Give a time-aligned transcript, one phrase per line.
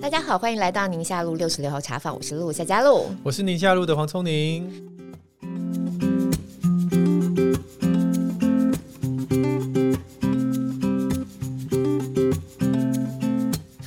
[0.00, 4.70] 大家好，欢迎来到宁夏路六十六号茶坊，我是陆夏佳露，我是宁夏路的黄聪宁。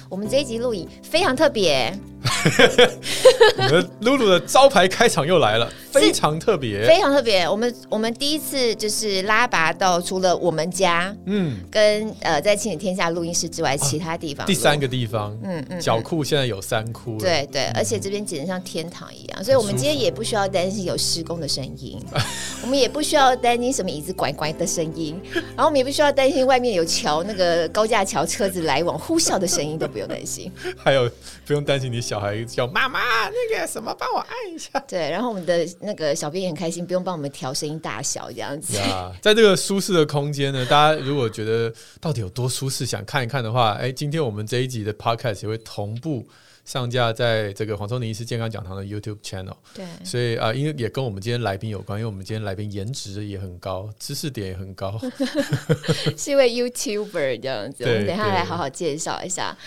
[0.08, 1.98] 我们这一集录影非常特别。
[3.58, 7.48] 我们露露的招牌开场又来了，非常特别，非常特别。
[7.48, 22.00] 我们我们第一次就是拉拔到除了我们家，嗯，跟呃在亲子天下录音室之外，其他地方、啊、第三个地方，嗯嗯，角库现在有三窟，对对，而且这边简直像天堂一样，所以我们今天也不需要担心有施工的声音，
[22.64, 25.20] 我们也不需要担心什么椅子拐拐的声音，
[25.56, 31.10] 然后我们也不需要担心外面有桥那个高架桥车子来往呼啸的声音都不用担心，还有
[31.46, 32.29] 不用担心你小孩。
[32.46, 34.80] 叫妈妈，那个什么，帮我按一下。
[34.88, 38.78] 对，然后我们的那个小编也很开心，不用帮我们调声音大小这样子。
[38.78, 46.28] 啊，在这个舒适的空间呢，大家如果觉得到底有多舒适，想看一看的话，哎，今天我们这一集的 Podcast 也会同步。
[46.70, 54.96] 上架在这个黄聪宁医师健康讲堂的 YouTube channel，对，所以啊，因为也跟我们今天来宾有关，因为我们今天来宾颜值也很高，知识点也很高，
[56.16, 57.86] 是一位 YouTuber 这样子。
[57.86, 59.58] 我们等一下来好好介绍一下。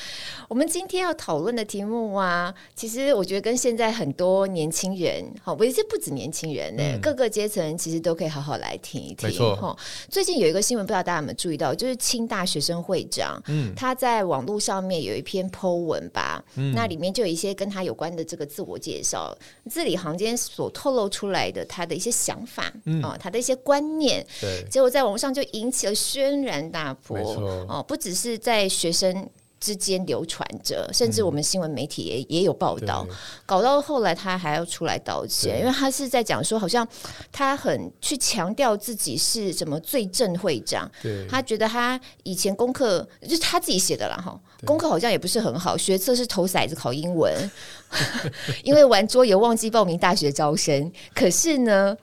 [0.48, 9.28] 我们今天要讨论的题目啊，其实我觉得跟现在很多年轻人，好，不是不止年轻人呢，嗯、各个阶层其实都可以好好来听一听。
[9.28, 9.76] 没错，
[10.08, 16.91] 最近有一个新闻，不知道大家有没有注意到，就是清大学生会长，嗯，他在网络上面有一篇 po 文吧，嗯，那。
[16.92, 19.34] 里面就有一些跟他有关的这个自我介绍，
[19.70, 27.18] 字里行间所透露出来的他的一些想法，嗯、哦，他的一些观念，对，结果在网上就引起了轩然大波，
[27.66, 29.28] 哦，不只是在学生。
[29.62, 36.86] 之间流传着，甚至我们新闻媒体也也有报道，嗯、搞到后来他还要出来道歉，因为他是在讲说，好像
[37.30, 40.90] 他很去强调自己是什么最正会长，
[41.30, 47.32] 他觉得他以前功课就是他自己写的啦，哈，功课好像也不是很好，学测是投骰子考英文，
[48.64, 51.96] 因为玩桌游忘记报名大学招生，可是呢。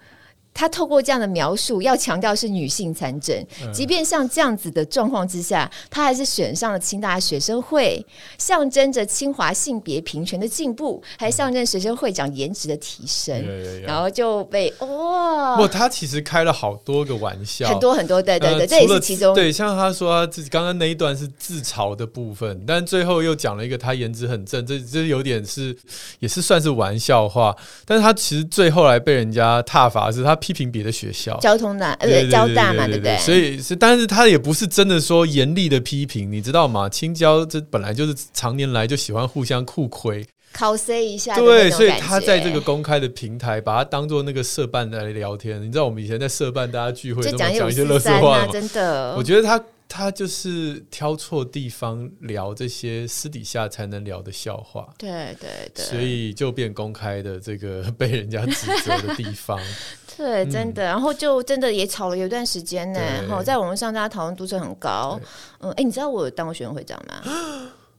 [0.59, 8.05] 他透过这样的描述，要强调是女性参政，即便像这样子的状况之下，他还是选上了清大学生会，
[8.37, 13.41] 象征着清华性别平权的进步，还象征学生会长颜值的提升，
[13.83, 15.55] 然后就被哇！
[15.55, 19.49] 不，他其实开了好多个玩笑，很多很多，对对对，呃、这也是其中对。
[19.49, 25.73] 像他说他自己刚刚那一段是自嘲的部分，但最后又讲了一个他颜值很正，这这有点是
[26.19, 27.55] 也是算是玩笑话，
[27.85, 30.37] 但是他其实最后来被人家挞伐是他。
[30.49, 33.15] 批评别的学校，交通大，呃交大嘛，对不对？
[33.19, 36.89] 所以是，但是他也不是真的说严厉的批评，你知道吗？
[36.89, 45.61] 青椒这本来就是常年来就喜欢互相互亏，cos 一下，对，所以他在这个公开的平台，把它当做那个社办来聊天。
[45.61, 48.51] 你知道我们以前在社办大家聚会，都讲一些乐色话吗？
[48.51, 49.63] 真的，我觉得他。
[49.91, 59.59] 他就是挑错地方聊这些私底下才能聊的笑话，对对对，所以就变公开的这个 被人家指责的地方，
[60.19, 62.99] 对，真的，然后就真的也吵了有一段时间呢。
[63.25, 65.17] 然后在网络上大家讨论度是很高，
[65.61, 67.23] 嗯，哎，你知道我当过学生会长吗？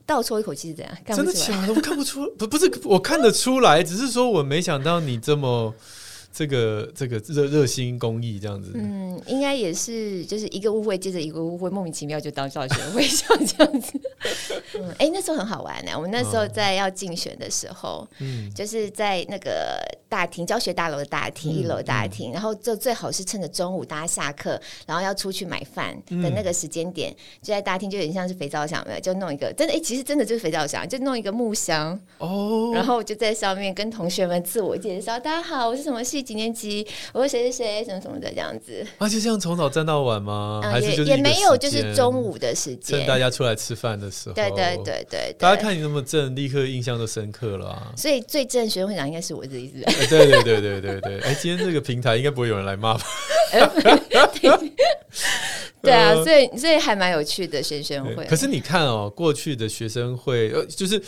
[0.04, 0.94] 倒抽一口气是怎样？
[1.16, 1.72] 真的假的？
[1.72, 5.75] 我看不出，不不是，我看得出来，只是说我没想到你这么。
[6.32, 14.00] 这个这个热热心公益这样子，嗯，应该也是就是一个误会接着一个误会，莫名其妙就当教学会长这样子。
[14.78, 15.91] 嗯，哎、欸，那时候很好玩呢。
[15.96, 36.19] 我们那时候在要竞选的时候，嗯，就是在那个大厅教学大楼的大厅，嗯、一楼大厅，然后就最好是趁着中午大家下课，然后要出去买饭的那个时间点，嗯、就在大厅，就有点像是肥皂箱，没有，就弄一个真的，哎、欸，其实真的就是肥皂箱，就弄一个木箱哦，然后我就在上面跟同学们自我介绍，大家好，我是什么系。
[36.22, 36.86] 几年级？
[37.12, 40.60] 我说谁谁谁什么什么的这样子，啊，就这样从早站到晚吗？
[40.64, 44.34] 嗯、还是也没有，就是中午的时间，趁大家出来吃饭的时候。
[44.34, 47.92] 对对对对，对，大家看你那么正，立刻印象都深刻了啊！
[47.97, 49.80] 所以最正学生会长应该是我这一次。
[50.09, 53.04] 对对对对对对，哎，今天这个平台应该不会有人来骂吧？
[55.82, 58.24] 对啊，所以所以还蛮有趣的学生会。
[58.27, 61.03] 可是你看哦，过去的学生会呃，就是。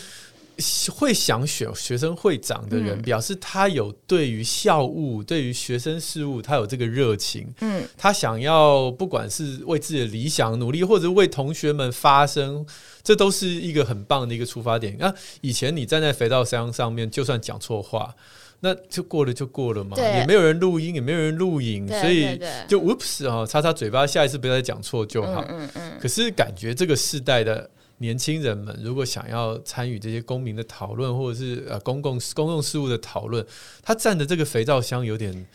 [0.91, 7.51] 会想选学生会长的人，表示他有对于校务、对于学生事务，他有这个热情。
[7.61, 12.65] 嗯，他想要不管是为自己的理想努力，或者为同学们发声，
[13.01, 14.95] 这都是一个很棒的一个出发点。
[14.99, 18.13] 那以前你站在肥皂箱上面，就算讲错话，
[18.59, 25.43] 那就过了就过了嘛，也没有人录音，也没有人录影，所以就 Oops 啊，擦擦嘴巴，下一次不要再讲错就好。
[25.49, 25.91] 嗯嗯。
[25.99, 27.69] 可是感觉这个世代的。
[28.03, 33.45] 年轻人们如果想要参与这些公民的讨论，或者是呃公共公共事务的讨论，
[33.81, 35.47] 他占的这个肥皂箱有点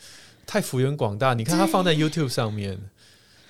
[0.47, 1.35] 太幅员广大。
[1.35, 2.75] 你看他放在 YouTube 上面，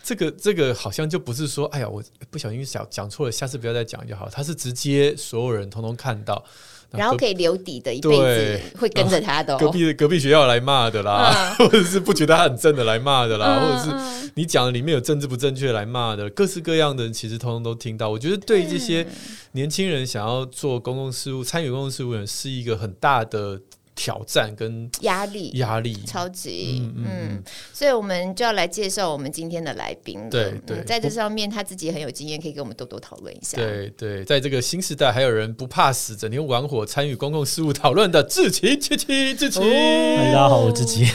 [0.04, 4.28] 这个这个好像就不是说，哎呀，我不小心讲讲错了，下次不要再讲就好。
[4.28, 6.44] 他是直接所有人通通看到，
[6.92, 9.58] 然后可以留底的一辈子会跟着他的、哦。
[9.60, 18.10] 隔壁隔壁学校来骂的啦，嗯、 或者是不觉得他很正的来骂的啦，嗯、或者是你讲的里面有政治不正确来骂的，各式各样的人其实通通都听到。
[18.10, 19.06] 我觉得对这些
[19.52, 23.60] 年轻人想要做公共事务、参与公共事务的人是一个很大的。
[24.00, 25.94] 挑战跟压力，压力。
[26.06, 27.44] 超级，嗯，嗯，嗯，
[27.74, 30.30] 所以我们就要来介绍我们今天的来宾。
[30.30, 33.58] 对对、嗯，在这上面他自己很有经验，可以跟我们多多讨论一下。
[33.58, 41.06] 对对，在这个新时代，还有人不怕死，整天玩火参与公共事务讨论的志奇七七志奇，大家好，我志奇，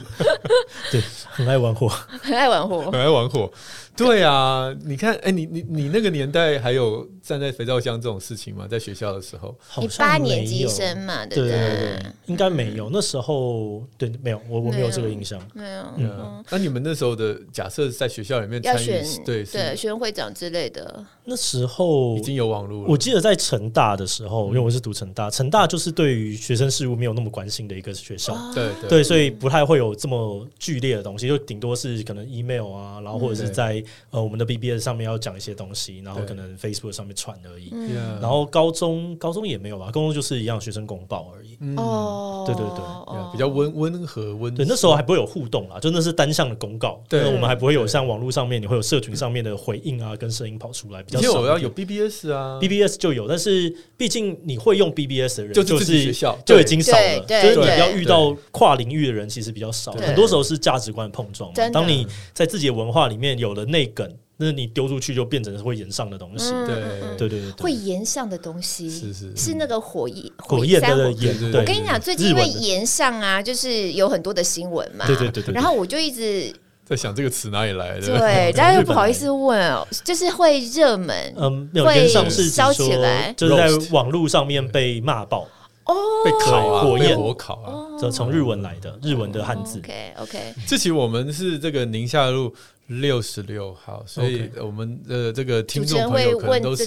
[0.90, 3.52] 对，很爱玩火，很爱玩火，很爱玩火。
[3.96, 8.66] 对啊，你看，哎，你你你那个年代还有站在肥皂箱这种事情吗？
[8.68, 11.98] 在学校的时候，你八年级生嘛，对不对？
[12.26, 12.90] 应该没有。
[12.92, 15.40] 那时候对，没有，我我没有这个印象。
[15.54, 15.82] 没有。
[15.96, 21.02] 嗯，那你们那时候的假设在学校里面参与，对对，选会长之类的。
[21.24, 22.88] 那时候已经有网络了。
[22.88, 28.36] 我记得在成大的时候，因为我是读成大，成大就是对于学生事务没有那么关心的一个学校。
[28.54, 33.82] 对对，所以不太会有这么剧烈的东西，就顶多是可能 email 啊，然后或者是在。
[34.10, 37.72] 呃，我们的 BBS 上面要讲一些东西，然后可能 Facebook 上面传而已。
[38.20, 41.56] 然后高中高中也没有吧，高中就是一样学生公报而已。
[41.76, 44.54] 哦，对对对，比较温温和温。
[44.54, 47.02] 对，那时候还不会有互动啊，就那是单向的公告。
[47.08, 51.40] 对，我们还不会有像网络上面你会有社群上面的回应啊，跟声音跑出来比较少。
[51.40, 57.20] 有要有 BBS 啊，BBS 就有，但是毕竟你会用 BBS 的人，就是学校就已经少了。
[57.20, 59.92] 就是你要遇到跨领域的人，其实比较少。
[59.92, 61.52] 很多时候是价值观碰撞。
[61.72, 64.10] 当你在自己的文化里面有了那梗。
[64.38, 66.76] 那你丢出去就变成会炎上的东西，对
[67.16, 71.34] 对对对，会炎上的东西是是是那个火焰火焰的炎。
[71.54, 75.54] 我跟你讲，最近因为炎上啊，就是有很多的新闻嘛，对对对对。
[75.54, 85.48] 然后我就一直在想这个词哪里来的，对，大家又不好意思问哦，就是会热门，嗯，会烧起来，就是在网络上面被骂爆
[85.86, 85.94] 哦，
[86.26, 89.78] 被烤啊，火焰火烤啊，这从日文来的，日文的汉字。
[89.78, 92.54] OK OK，这期我们是这个宁夏路。
[92.88, 96.84] 六十六号，所以我们的这个听众朋友可能都是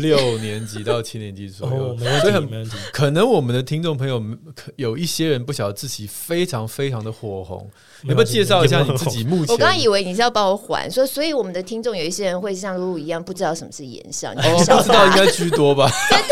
[0.00, 4.20] 六年级到七年级左右，所以很可能我们的听众朋友
[4.74, 7.70] 有一些人不晓得自己非常非常的火红，
[8.02, 9.22] 你要不要介绍一下你自己？
[9.22, 15.88] 目前我刚刚以为你是要帮我缓，说所以我们的听众有一些人会像露露一样不知道什么是炎上，你，不知道应该居多吧？
[16.18, 16.28] 真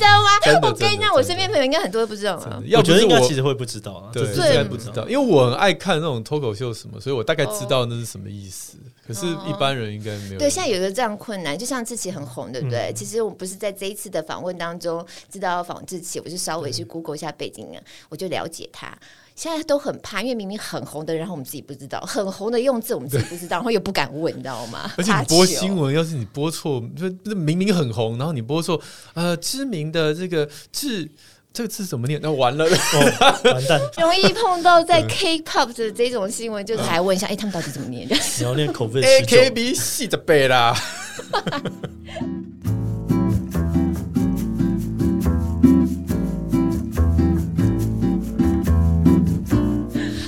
[0.00, 0.58] 的吗？
[0.68, 2.60] 我跟你讲，我身边朋友应该很多都不知道啊。
[2.66, 8.07] 要觉得应该其实会不知道啊，对，应该不知道，因为我很爱看那种脱口秀什么，所以我大概知道那是。
[8.08, 8.78] 什么意思？
[9.06, 10.38] 可是，一般人应该没有。
[10.38, 12.90] 对，现在有一个这样困难，就像志奇很红，对不对？
[12.90, 18.96] 嗯、其实我不是在这一次的访问当中知道要访志奇，我就稍微去 Google 一下背景啊，我就了解他。
[19.34, 24.90] 现在都很怕，因为明明很红的人，然后我们自己不知道，很红的用字我们自己不知道，然后又不敢问，你知道吗？
[24.96, 28.80] 而且你播新闻，要是你播错，就明明很红，然后你播错，
[29.14, 31.08] 呃，知名的这个志。
[31.52, 32.20] 这个字怎么念？
[32.22, 33.80] 那完了，哦、完蛋！
[33.98, 38.08] 容易碰到在 K-pop 的这种新闻，就是还问一下，哎、欸，他们到底怎么念？
[38.08, 40.76] 你要念口分 A K B 四的背啦。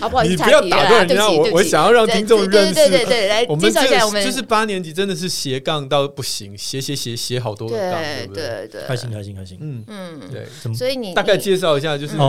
[0.01, 2.75] 好不好意思，你不要打断人家，我我想要让听众认识。
[2.75, 8.69] 对对对，来介绍一下我们，就是八年级真的是斜杠到不行，斜斜斜斜好多个杠，对不对？
[8.69, 10.75] 对，开心开心开心，嗯嗯，对。
[10.75, 12.23] 所以你大概介绍一下，就是你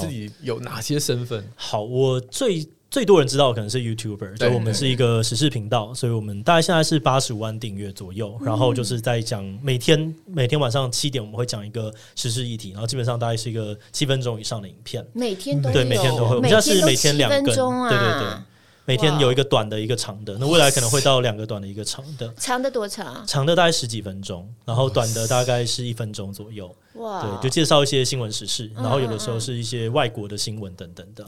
[0.00, 1.44] 自己有哪些身份？
[1.54, 2.66] 好，我最。
[2.90, 8.38] 最多人知道可能是 YouTuber，就我们是一个时事频道，所以我们大概现在是八十五万订阅左右。
[8.42, 15.06] 然后就是在讲每天每天晚上七点我们会讲一个时事议题，然后基本上大概是一个七分钟以上的影片。
[15.12, 18.38] 每天都对，每天都会，我们现在是每天两分钟啊，对对对。
[18.86, 22.32] 每天有一个短的，一个长的，那未来可能会到两个短的，一个长的。
[22.38, 23.22] 长的多长？
[23.26, 26.74] 长的大概十几分钟，然后短的大概是一分钟左右。
[26.94, 31.24] 哇，对，就介绍一些新闻时事，然后有的时候是一些外国的新闻等等的。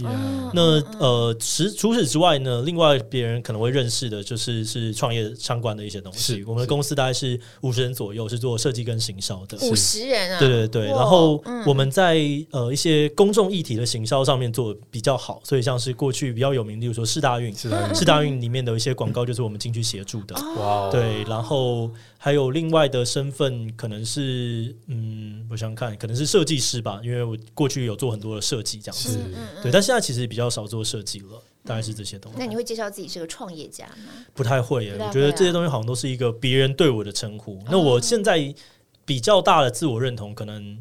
[0.53, 6.43] 那呃，除除此之外呢，另外别人可能会认识的就是是创业相关的一些东西。
[6.45, 9.57] 我们的公司大概是五十人左右，是做设计跟行销的。
[9.69, 10.39] 五十人啊？
[10.39, 10.87] 对对对。
[10.87, 12.19] 然后我们在
[12.51, 20.35] 呃一些公众议题的行销上面做得比较好，所以像是过去比较有名，例如说四大运，四大运里面的一些广告就是我们进去协助的。
[20.57, 21.91] 哇，对，然后。
[22.23, 29.19] 还有另外的身份，可能是嗯，我想看，可能是设计师吧，因为我过去有做很多的设计，这样子，
[29.61, 32.39] 对，但现在其实比较少做设计了，大概是这些东西。
[32.39, 34.25] 那你会介绍自己是个创业家吗？
[34.33, 37.61] 不太会耶，我觉得这些东西好像都是一个别人对我的称呼。
[37.69, 38.55] 那我现在
[39.05, 40.81] 比较大的自我认同，可能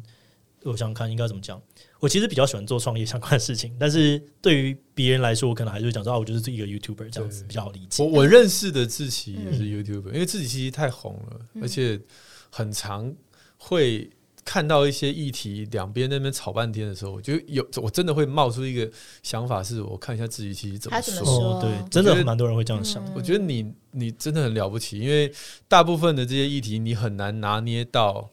[0.62, 1.60] 我想看应该怎么讲？
[1.98, 8.04] 我其实比较喜欢做创业相关的事情，但是对于别人来说，我可能还是会讲说啊，我就是一个 YouTuber 这样子比较好理解。
[8.04, 12.00] 我我认识的自己也是 YouTuber，、嗯、因为自己其实太红了，而且
[12.50, 13.12] 很常
[13.56, 14.08] 会。
[14.50, 18.90] 看到一些议题，两边那边吵半天的时候，我就有我真的会冒出一个
[19.22, 21.60] 想法，是我看一下自己其实怎么说。
[21.62, 23.00] 对，真的蛮多人会这样想。
[23.14, 25.32] 我觉得你你真的很了不起，因为
[25.68, 28.28] 大部分的这些议题，你很难拿捏到，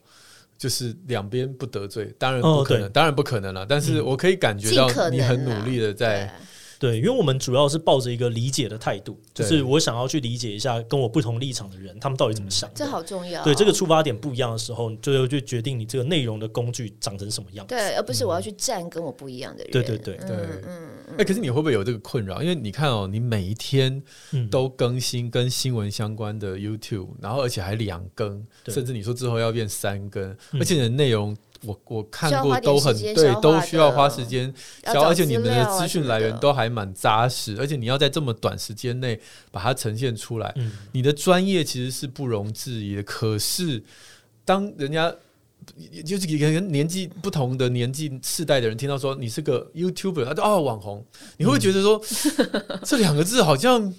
[0.58, 2.12] 就是两边不得罪。
[2.18, 3.64] 当然不可能，哦、当然不可能了。
[3.64, 6.34] 但是我可以感觉到你很努力的在。
[6.80, 12.70] 对，因为我们主要是抱着一个理解的态度，就是我想要去理解一下跟我不同立场的人，他们到底怎么想。
[12.76, 13.44] 这好重要。
[13.44, 17.66] 对，这个出发点不一样的时候，最后就决定你这个内容的工具长成什么样。
[17.68, 19.72] 对，而不是我要去站跟我不一样的人。
[19.72, 21.18] 对对对对，嗯嗯。
[21.18, 22.42] 哎，可是你会不会有这个困扰？
[22.42, 24.02] 因为你看哦，你每一天
[24.52, 31.36] 都更新跟新闻相关的 YouTube，然后而且还两更，甚至你说之后要变三更，而且你的内容。
[31.64, 39.20] 我我看过都很对，都需要花时间，而且你们的资讯来源都还蛮扎实，而且你要在这么短时间内
[39.52, 43.04] 把它呈现出来，嗯、你的专业其实是不容置疑的。
[43.04, 43.84] 可是，
[44.46, 45.14] 当人家
[46.06, 51.06] 就是一个年纪不同的年纪世代的人听到说你是个 YouTuber，他就哦网红，
[51.38, 52.02] 你会觉得说、
[52.38, 53.94] 嗯、这两个字好像？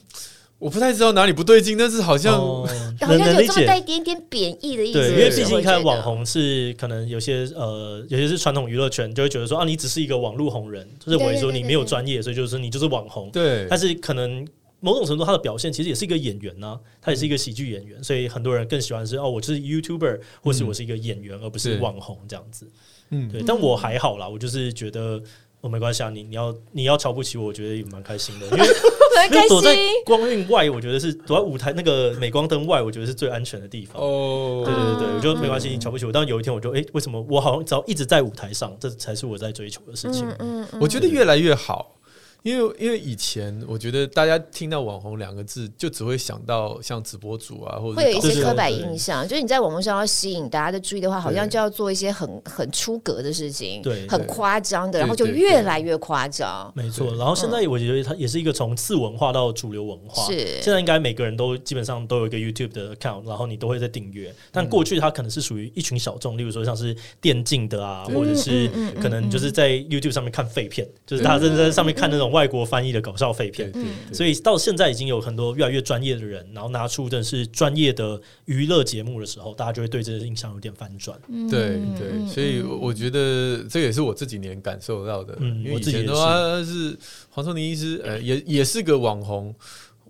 [0.59, 2.69] 我不太知道哪里不对劲，但是好像、 哦、
[3.01, 4.99] 好像有这么带一点点贬义的意思。
[4.99, 13.31] 对，因为毕竟看网红是可能有些呃，有些是传统娱乐圈就会觉得说啊，你只是一个网络红人，就是认为说你没有专业，所以就是你就是网红。
[13.31, 14.45] 对，但是可能
[14.81, 22.67] 某种程度他的表现其实也是一个演员呢、啊，他也是一个喜剧演员，所以很多人更喜欢是哦，我就是 YouTuber 或是我是一个演员，嗯、而不是网红这样子。
[23.11, 25.23] 嗯，对，但我还好啦，我就是觉得。
[25.61, 28.59] 我、哦、没关系啊，你你要你要瞧不起我，我觉得也蛮开心的，因为
[29.33, 34.01] 因为躲在光晕外，我觉得是躲在舞台那个镁光灯外，我觉得是最安全的地方。
[34.01, 36.13] 哦，对对对对，我觉得没关系，你瞧不起我。
[36.13, 40.25] 但有一天，我就哎、欸，为什么我好像只要一直在舞台上，这才是我在追求的事情。
[40.29, 41.93] 嗯，嗯，嗯，我觉得越来越好。
[42.43, 49.27] 因为因为以前我觉得大家听到网红两个字，就只会想到像直播主啊，或者会有一些刻板印象。
[49.27, 56.73] 就是你在网络上要吸引大家的注意的话，好像就要做一些很很出格的事情，对，很夸张的，然后就越来越夸张。
[56.75, 57.15] 没错。
[57.17, 60.25] 然后现在我觉得它也是一个从次文化到主流文化。
[60.25, 60.63] 是。
[60.63, 64.35] 现在应该每个人都基本上都有一个 YouTube 的 account，然后你都会在订阅。
[64.53, 73.73] 但过去它可能是属于一群小众，例如说像是电竞的啊，或者是可能就是在 YouTube 上面看废片，就是大家真的在上面看那种外国翻译的搞笑废片，
[74.13, 81.19] 所以到现在已经有很多越来越专业的人，然后拿出的是专业的娱乐节目的时候，大家就会对这个印象有点翻转。
[81.51, 85.37] 对对，所以我觉得这也是我这几年感受到的。
[85.41, 86.97] 嗯，因为以前的话是
[87.31, 89.55] 黄瑽宁医师，呃，也也是个网红。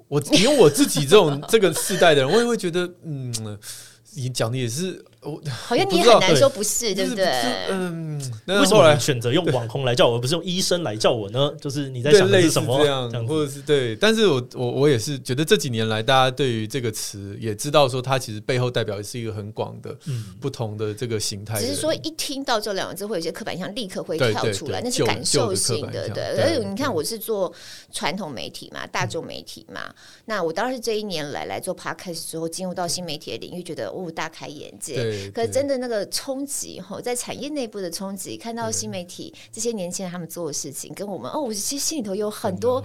[0.08, 3.58] 我因为我自己这种 这个世代的人，我也会觉得，嗯，
[4.14, 5.04] 你讲的也是。
[5.28, 7.26] 我好像你很难说不是，对不对？
[7.70, 11.52] 嗯，为什么选择用网红来叫我，而不是用医生来叫我呢？
[11.60, 13.94] 就是你在想的是什么这样，或者是对？
[13.96, 19.96] 但是我我我也是觉得这几年来，大家对于这个词也知道说，它其实背后代表的是一个很广的、
[20.40, 21.60] 不同的这个形态。
[21.60, 26.08] 只是说一听到这两个字，会有些刻板印象立刻会跳出来，那是感受性的。
[26.08, 27.52] 对，而且你看，我是做
[27.92, 29.82] 传统媒体嘛，大众媒体嘛，
[30.26, 35.17] 那我当时这一年来来做 podcast 之后，进入到新媒体的领域，觉得哦，大开眼界。
[35.34, 42.82] 可是真的那个冲击哈，在产业内部的冲击，看到新媒体这些年轻人他们做的事情，跟我们哦，我其实心里头有很多。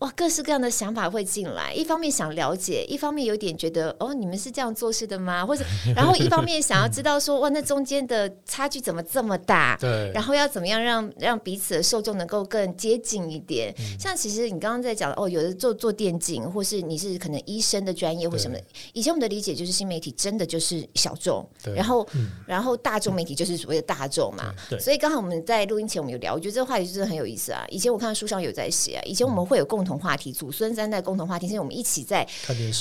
[0.00, 1.74] 哇，各式各样的想法会进来。
[1.74, 5.44] 一方面想了解，一方面有点觉得哦，你们是这样做事的吗？
[5.44, 5.62] 或者，
[5.94, 9.76] 然后一方面想要知道说，哇，那中间的差距怎么这么大？
[9.80, 10.10] 对。
[10.14, 13.74] 然后要怎么样让让彼此的受众能够更接近一点？
[13.78, 18.64] 嗯、像其实你刚刚在讲哦，有的做做电竞，或是你是可能医生的专业或什么的。
[18.94, 24.54] 以前我们的理解就是新媒体真的就是小众，然后、嗯、然后大众媒体就是所谓的大众嘛。
[24.70, 24.78] 对。
[24.80, 27.66] 所以刚好我们在录音前我们有聊，我觉得这个话题真的很有意思啊。
[27.68, 29.89] 以前我看到书上有在写啊，以前我们会有共同。
[29.90, 32.24] 共同话题，祖孙三代共同话题，现在我们一起在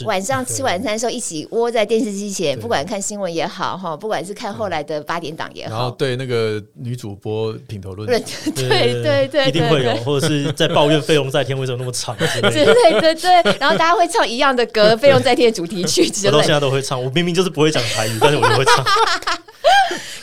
[0.05, 18.85] 晚上吃晚餐的时候，一起窝在电视机前，不管看新闻也好，哈，不管是看后来的八点档也好，然后对那个女主播品头论足，对对对，一定会有，或者是在抱怨费用在天为什么那么长之类的， 对对对，然后大家会唱一样的歌，费用在天的主题曲之类的，我到现在都会唱，我明明就是不会讲台语，但是我就会唱。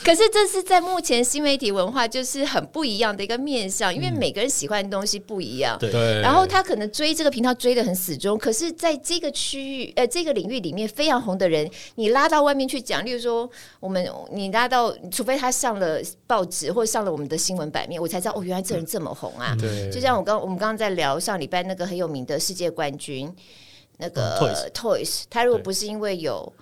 [0.07, 5.77] 可是这是在目前新媒体文化就是很不一样的一个面向，因为每个人喜欢的东西不一样。
[5.77, 5.91] 对。
[6.21, 13.49] 然后他可能追这个频道追的很死忠，可是在这个区域呃这个领域里面非常红的人，你拉到外面去讲，例如说
[13.81, 19.53] 我们你拉到，除非他上了报纸或者上了我们的新闻版面，我才知道哦，原来这人这么红啊。
[19.59, 19.91] 对。
[19.91, 23.29] 就像我刚我们刚刚在聊上礼拜那个很有名的世界冠军
[23.97, 26.53] 那个 Toys，他如果不是因为有。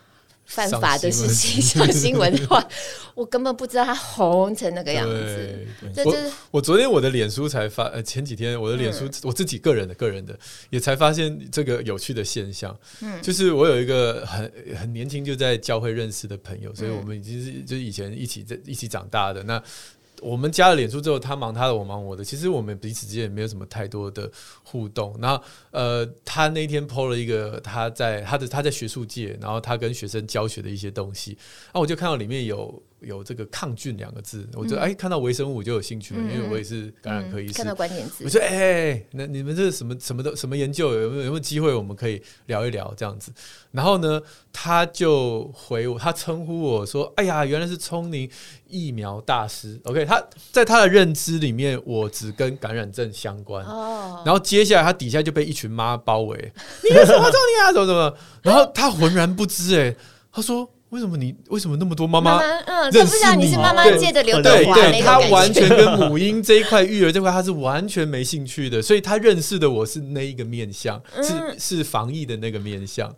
[0.45, 2.65] 犯法的事情上新闻的话，
[3.15, 5.67] 我根本不知道他红成那个样子。
[5.93, 10.37] 这就是我，我昨天我的脸书才发，呃，前几天我的脸书、嗯、我自己个人的个人的
[10.69, 12.77] 也才发现这个有趣的现象。
[13.01, 19.61] 嗯，就是我有一个很很年轻就在教会认识的朋友，所以我们已经是就是以前一起在一起长大的那。
[20.21, 22.23] 我们加了脸书之后，他忙他的，我忙我的。
[22.23, 24.31] 其实我们彼此之间也没有什么太多的
[24.63, 25.15] 互动。
[25.21, 31.37] 然后，呃，他那天 PO 了一个他在他的他在学术界，然后他跟学生教学的一些东西。
[31.73, 32.81] 那我就看到里面有。
[33.05, 37.53] 有这个抗菌两个字，我就哎看到微生物就有兴趣了，因为我也是感染科医生。
[37.53, 40.93] 看到关键字，我说哎，那你们这是什么什么的什么研究？
[40.93, 43.31] 有没有有没有机会我们可以聊一聊这样子？
[43.71, 44.21] 然后呢，
[44.51, 48.29] 他就回我，他称呼我说：“哎呀，原来是聪明
[48.67, 49.79] 疫苗大师。
[49.83, 53.65] ”OK，他在他的认知里面，我只跟感染症相关。
[53.65, 54.23] 哦。
[54.25, 57.71] 然后接下来他底下就被一群妈包围，你是什么聪明啊？
[57.73, 58.17] 怎么怎么？
[58.41, 59.95] 然后他浑然不知，哎，
[60.31, 60.69] 他说。
[60.89, 62.37] 为什么你为什么那么多妈妈？
[62.37, 64.75] 嗯，他不知道你是妈妈界的刘德华。
[64.75, 73.13] 对对，他完全跟母婴这一块育儿这块他是完全没兴趣的，所以他认识的我是那一个面相，是是防疫的那个面相。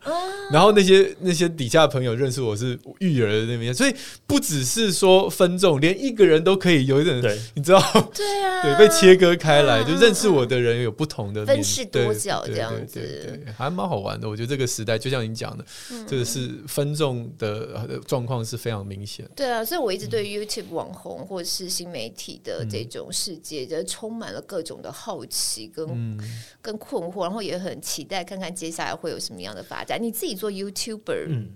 [0.50, 3.94] 然后那些那些底下的朋友认识我是育儿的那面向，所以
[4.26, 7.22] 不只是说分众，连一个人都可以有一点，
[7.54, 7.80] 你知道？
[8.14, 14.28] 对啊，对，被切割开来，就认识我的人有不同的分饰多角这样子，对，还蛮好玩的。
[14.28, 15.64] 我觉得这个时代就像你讲的，
[16.08, 17.57] 这个是分众的。
[18.06, 19.28] 状况是非常明显。
[19.34, 26.18] 对啊，所以我一直对 YouTube 网红或者是新媒体的这种世界，就充满了各种的好奇跟、嗯、
[26.60, 30.02] 跟困惑，然后也很期待看看接下来会有什么样的发展。
[30.02, 31.50] 你自己做 YouTuber，嗯。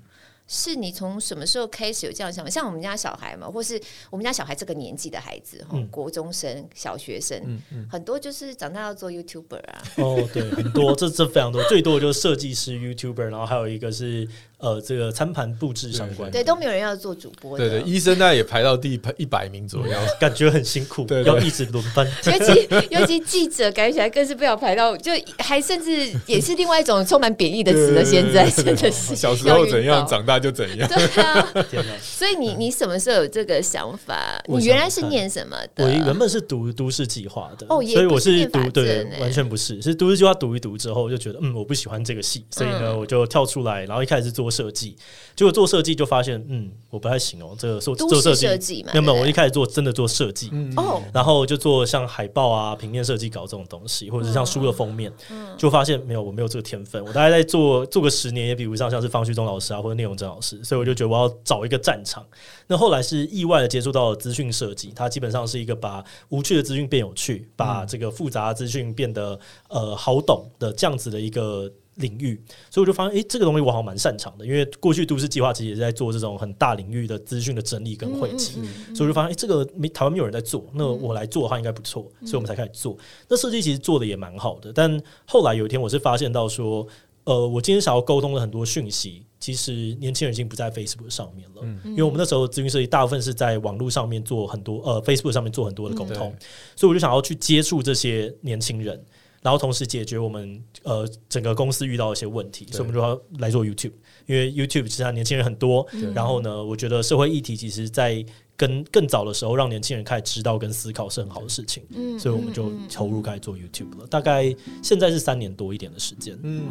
[0.49, 2.51] 是你从什么时候开始有这样想法？
[2.51, 3.81] 像我们家小孩嘛，或是
[4.11, 9.83] 我们家小孩这个年纪的孩子，哈、嗯，国中生、小学生，嗯嗯、很多就是长大要做 YouTuber 啊。
[9.97, 14.29] 哦，对，很多，这这非常多，最多的就是设计师 YouTuber，然后还有一个是
[14.63, 17.59] 呃，这个餐盘布置相关，对，都没有人要做主播。
[17.59, 22.07] 对对，医生那也排到第一百名左右， 感觉很辛苦，对，要一直轮班。
[22.25, 28.05] 尤其尤其记者，感觉起来更是不要排到，就还甚至也是另外一种充满贬义的词了。
[28.07, 30.89] 现在真的是小时候怎样，长大就怎样。
[30.89, 31.53] 对啊，
[32.01, 34.41] 所以你你什么时候有这个想法？
[34.47, 35.85] 你原来是念什么的？
[35.85, 44.97] 我原本是读都市计划的，哦，所以我是读对，完全不是，是都市计划读一读之后，就觉得嗯，我不喜欢这个戏，所以呢，我就跳出来，然后一开始做设计，
[45.35, 55.11] 结果做设计就发现嗯，我不太行哦，这个做做设计，没有没有，我一开始做真的做设计哦，然后就做像海报啊、平面设计稿这种东西，或者是像书的封面，
[55.57, 60.63] 就发现没有，我没有这个天分，我大概在做做个十年也比不上像是方旭东老师啊或者聂荣臻老师。
[60.63, 62.25] 所以我就觉得我要找一个战场。
[62.67, 69.39] 那后来是意外的接触到了资讯设计，它基本上是一个把无趣的资讯变有趣，把这个复杂的资讯变得
[69.69, 72.41] 呃好懂的这样子的一个领域。
[72.71, 78.55] 所以我就发现，诶、欸，这个东西我好像蛮擅长的，因为过去都市计划其实也是在做这种很大领域的资讯的整理跟汇集。
[78.95, 82.97] 所以我就发现，诶、欸，这个没台湾没有人在做，那我来做的话应该不错，所以我们才开始做。
[83.29, 86.87] 那设计其实做的也蛮好的，但后来有一天我是发现到说，
[87.25, 89.23] 呃，我今天想要沟通的很多讯息。
[89.43, 96.39] 其实年轻人已经不在 Facebook 上面了，嗯、因为我们那时候资讯设计大部分是在网络上面做很多，呃，Facebook 上面做很多的沟通，嗯、
[96.77, 99.05] 所以我就想要去接触这些年轻人，
[99.43, 103.93] 然后同时解决我们呃整个公司遇到一些问题，所以我们就要来做 YouTube，
[104.27, 108.25] 因为 YouTube 其实年轻人很多，然后呢，我觉得社会议题其实，在
[108.57, 116.63] 跟更早的时候，让年轻人开始知道跟思考是很好的事情，对所以我们就投入开始做 YouTube 了，大概现在是三年多一点的时间，嗯。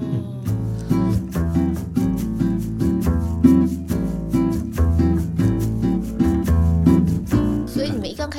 [0.00, 0.71] 嗯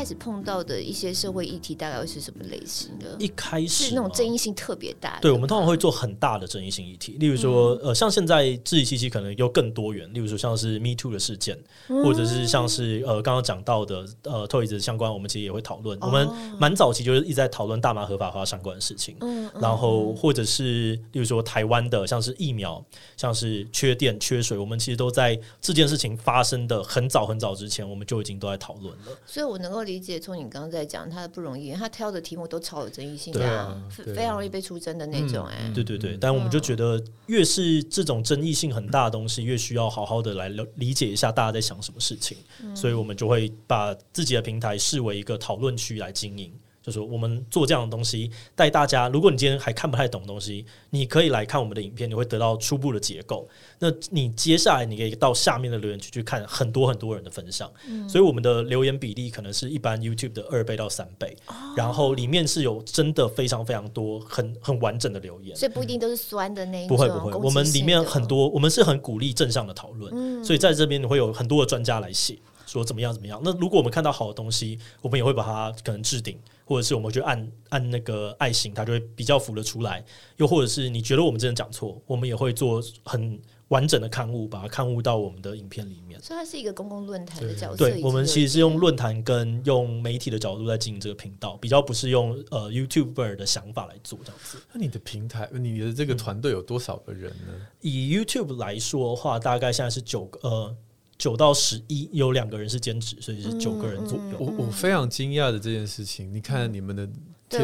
[0.03, 3.15] 开始碰到的一些社会议题大概会是什么类型的？
[3.19, 5.21] 一开始是那种争议性特别大的。
[5.21, 15.97] 对，我们通常会做很大的争议性议题，例如说，呃，像现在志祺七七可能又更多元，例如说像是 Me Too 的事件，或者是像是呃刚刚讲到的呃 Toys 相关，我们其实也会讨论。
[16.01, 16.27] 我们
[16.59, 22.83] 蛮早期就是一直在讨论大麻合法化相关的事情，嗯然后或者是例如说台湾的像是疫苗，
[23.15, 29.17] 像是缺电缺水，我们其实都在这件事情发生的很早很早之前，我们就已经都在讨论了。
[29.25, 29.92] 所以我能够理。
[29.93, 33.79] 理解从你刚刚在讲他的不容易，他挑的题目都超有争议性的，啊，
[34.15, 35.53] 非常容易被出征的那种，欸。
[35.53, 42.35] 哎，对对对，但我们就觉得，越是这种争议性很大的东西，越需要好好的来理解一下大家在想什么事情。
[42.75, 46.51] 所以我们就会把自己的平台视为一个讨论区来经营。
[46.83, 49.07] 就是我们做这样的东西，带大家。
[49.07, 53.47] 如果你今天还看不太懂东西，你可以来看我们的影片，你会得到初步的结构。
[53.79, 57.71] 那你接下来你可以到下面的留言区去看很多很多人的分享。
[57.87, 61.35] 嗯、所以我们的留言比例可能是一般 YouTube 的二倍到三倍。
[61.47, 66.97] 哦、然后里面是有真的非常非常多很很完整的留言，所以不一定都是酸的那一种。
[66.97, 70.11] 不会不会，我们里面很多，我们是很鼓励正向的讨论。
[70.13, 72.37] 嗯、所以在这边你会有很多的专家来写。
[72.73, 73.39] 说怎么样怎么样？
[73.43, 80.03] 那如果我们看到好的东西，我们也会把它可能置顶，或者是我们就按按那个爱心，它就会比较浮了出来。
[80.37, 86.19] 又或者是你觉得我们真的讲错，我们也会做很完整的刊物，把它刊物到我们的影片里面。
[86.19, 87.77] 所以它是一个公共论坛的角色。
[87.77, 94.57] 对，我们其实是用论坛跟用媒体的角度在经营这个频道，比较不是用呃 YouTuber 的想法来做这样子。
[94.73, 97.53] 那你的平台，你的这个团队有多少个人呢？
[97.53, 100.75] 嗯、以 YouTube 来说的话，大概现在是九个呃。
[101.23, 104.35] 九到十一，有两个人是兼职，所以是九个人左右。
[104.37, 107.07] 我我非常惊讶的这件事情，你看你们的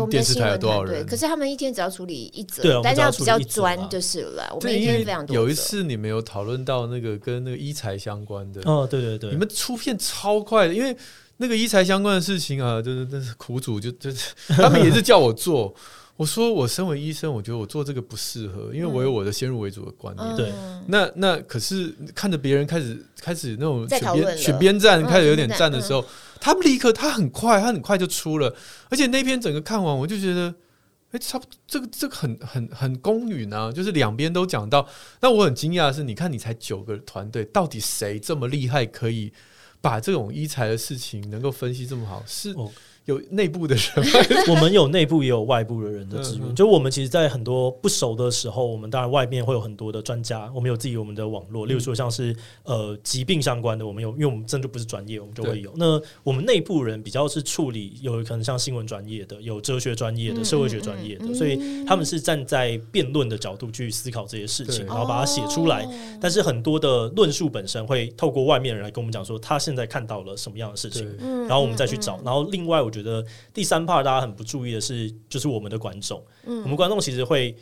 [0.10, 1.06] 电视台有多少人？
[1.06, 4.50] 可是他们一天只要处理一则，大家比较专就是了。
[4.56, 5.36] 我们一天非常多。
[5.36, 10.96] 有一次你们有讨论到那个跟那个医材相关的哦，对对对，你们出片超快的，因为
[11.36, 15.76] 那个医材相关的事情啊，就是那是苦主，就就是他们也是叫我做。
[16.20, 20.36] 我说，我身为医生，我觉得我做这个不适合，因为我有我的先入为主的观念。
[20.36, 26.06] 对、嗯，那那可是看着别人开始开始那种选边选边站，开始有点站的时候，嗯、
[26.42, 28.54] 他们立刻他很快，他很快就出了，
[28.90, 30.54] 而且那篇整个看完，我就觉得，
[31.12, 34.86] 哎、欸，差不多这个这个很很很公允啊，就是两边都讲到。
[35.22, 39.32] 那我很惊讶的是，你看你才九个团队，到底谁这么厉害，可以
[39.80, 42.22] 把这种医材的事情能够分析这么好？
[42.28, 42.54] 是。
[43.10, 43.86] 哦有内部的人，
[44.50, 46.56] 我们有内部也有外部的人的资源。
[46.56, 51.66] 就我们其实，在很多不熟的时候，我们当然外面会有很多的专家，我们有自己我们的网络。
[51.66, 55.74] 例如说，像是呃疾病相关的，我们有，因为我们真的不是专业，我们就会有。
[55.76, 65.88] 那我们内部人比较是处理，有可能像新闻专业的，有哲学专业的，社会学专业的，所以他们是站在辩论的角度去思考这些事情，然后把它写出来。
[66.22, 71.10] 但是很多的论述本身会透过外面人来跟我们讲说，他现在看到了什么样的事情，
[71.48, 72.20] 然后我们再去找。
[72.24, 72.99] 然后另外，我觉得。
[73.02, 77.56] 觉得第三 part 大家很不注意的是，就是我们的观众，嗯、我们观众其实会。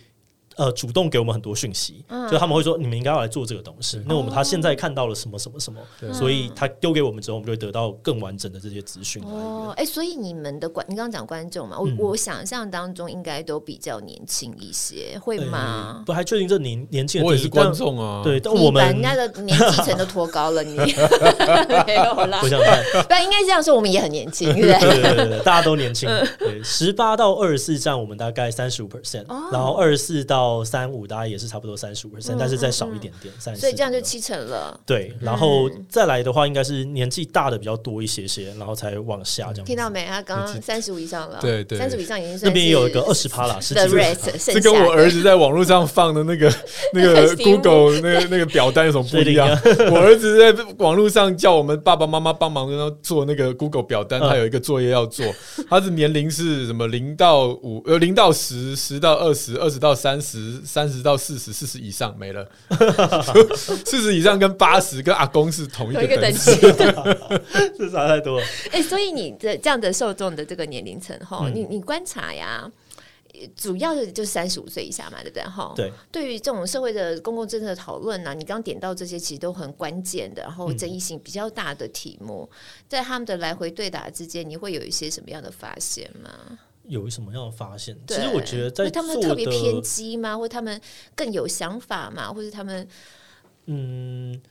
[0.57, 4.01] 呃，主动给我们很多讯息，就他们会说，你们应该要来做这个东西。
[4.07, 5.79] 那我们他现在看到了什么什么什么，
[6.11, 9.23] 所以他丢给我们之后，我们就会得到更完整的这些资讯。
[9.23, 16.01] 哦，哎，所以你们的观，你刚刚讲观众嘛，我我想象当中应该都比较年轻一些，会吗？
[16.07, 18.23] 不还确定这年年轻人，我也是观众啊。
[18.23, 20.73] 对，但我们人家的年纪层都拖高了，你
[21.85, 22.39] 没有啦。
[22.41, 26.09] 不想看，不然应该这样说，我们也很年轻，对对对对，大家都年轻。
[26.39, 30.46] 对，十八到二十四占我们大概三十五 percent，然后二十四到。
[30.47, 34.79] 到三五大概也是差不多三十五 percent，但是再少一点点，三十，所以这样就七成了。
[34.85, 39.65] 对，然后再来的话，应该是年纪大的比较多一些些，然后才往下这样。
[39.65, 40.05] 听到没？
[40.05, 46.53] 他刚刚三十五以上了，对对，三十五以上已经那边也有一个二十趴了，是这跟我儿子在网络上放的那个
[46.93, 49.47] 那个 Google 那个那个表单有什么不一样？
[49.91, 55.25] 我儿子在网络上叫我们爸爸妈妈帮忙跟他做那个 Google 表单，他有一个作业要做，
[55.69, 56.87] 他是年龄是什么？
[56.87, 60.36] 零到五呃零到十十到二十二十到三十。
[60.37, 62.47] 十三十到四十，四十以上没了。
[63.85, 66.55] 四十以上跟八十跟阿公是同一个等级，
[67.77, 68.45] 这 差太多了。
[68.71, 72.71] 哎、欸，所以你的这样的受众的这个年龄层哈，嗯、你你观察呀，
[73.55, 75.43] 主要的就是三十五岁以下嘛，对不对？
[75.43, 75.91] 哈，对。
[76.11, 82.55] 对于这种社会的公共政策讨论呢，你刚点到这些其实都很关键的，然后争议性比较大的题目，嗯、
[82.87, 86.59] 在他们的来回对答之间，你会有一些什么样的发现吗？
[86.87, 87.97] 有什么样的发现？
[88.07, 90.37] 其实我觉得在他们特别偏激吗？
[90.37, 90.79] 或他们
[91.15, 92.31] 更有想法吗？
[92.33, 92.87] 或者他们……
[93.65, 94.41] 嗯，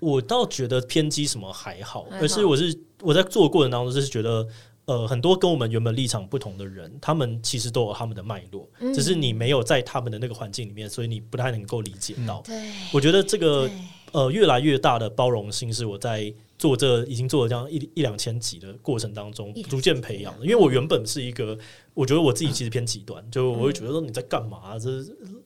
[0.00, 4.46] 我倒觉得偏激什么还好，而是我是我在做的过程当中，就是觉得
[4.86, 12.40] 呃，很多跟我们原本立场不同的人，他们其实都有他们的脉络，只是你没有在他们的那个环境里面，所以你不太能够理解到。
[12.46, 13.70] 对，我觉得这个
[14.12, 16.32] 呃，越来越大的包容性是我在。
[16.62, 20.46] 做这已经做了这样一一两千集的过程当中，逐渐培养的。
[20.46, 21.58] 因为我原本是一个，
[21.92, 24.78] 我觉得我自己其实偏极端，就我会觉得说你在干嘛啊？
[24.78, 24.88] 这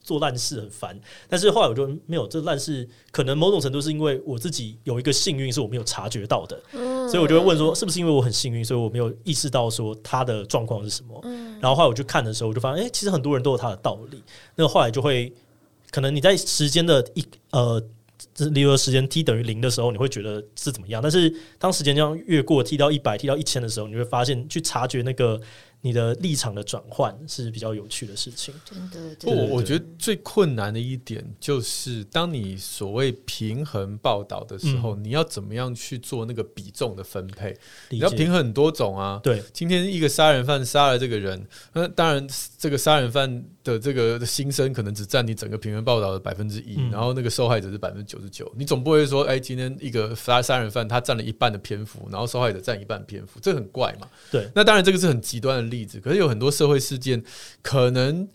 [0.03, 1.01] 做烂事很烦。
[1.27, 6.61] 但是后来我就没有，这烂事可能某种程度是因为我自己有一个幸运，是我没有察觉到的。
[7.09, 11.19] 所以我就会问说，是不是因为我很幸运，所以我没有意识到说他的状况是什么？
[11.63, 14.23] 然后后来我去看的时候，我就发现，哎，其实很多人都有他的道理。
[14.55, 15.33] 那后来就会，
[15.91, 17.83] 可能你在时间的一呃。
[18.53, 21.03] 例如时间 t 等于零的时候，你会觉得是怎么样？
[21.03, 25.41] 但是当时间这样越过 t 到一百 t 到一千的时候，你会发现去察觉那个
[25.83, 28.55] 你的立场的转换是比较有趣的事情。
[28.65, 37.57] 真的，不，我我觉得最困难的一点就是，当你所谓平衡报道的时候，嗯、你要怎么样去做那个比重的分配？
[37.91, 39.21] 你要平衡很多种啊。
[39.23, 42.27] 对，今天一个杀人犯杀了这个人，那当然
[42.59, 48.51] 这个杀人犯的这个新生可能只占你整个平衡报道的百分之一，然后那个受害者是百分之九十九。
[48.57, 54.09] 你总不会说，哎，今天一个杀杀人犯他占了一半的篇幅，然后受害者占一半篇幅，这很怪嘛？
[54.31, 55.67] 对，那当然这个是很极端的。
[55.67, 57.23] 例子，可是有很多社会事件，
[57.61, 58.29] 可能。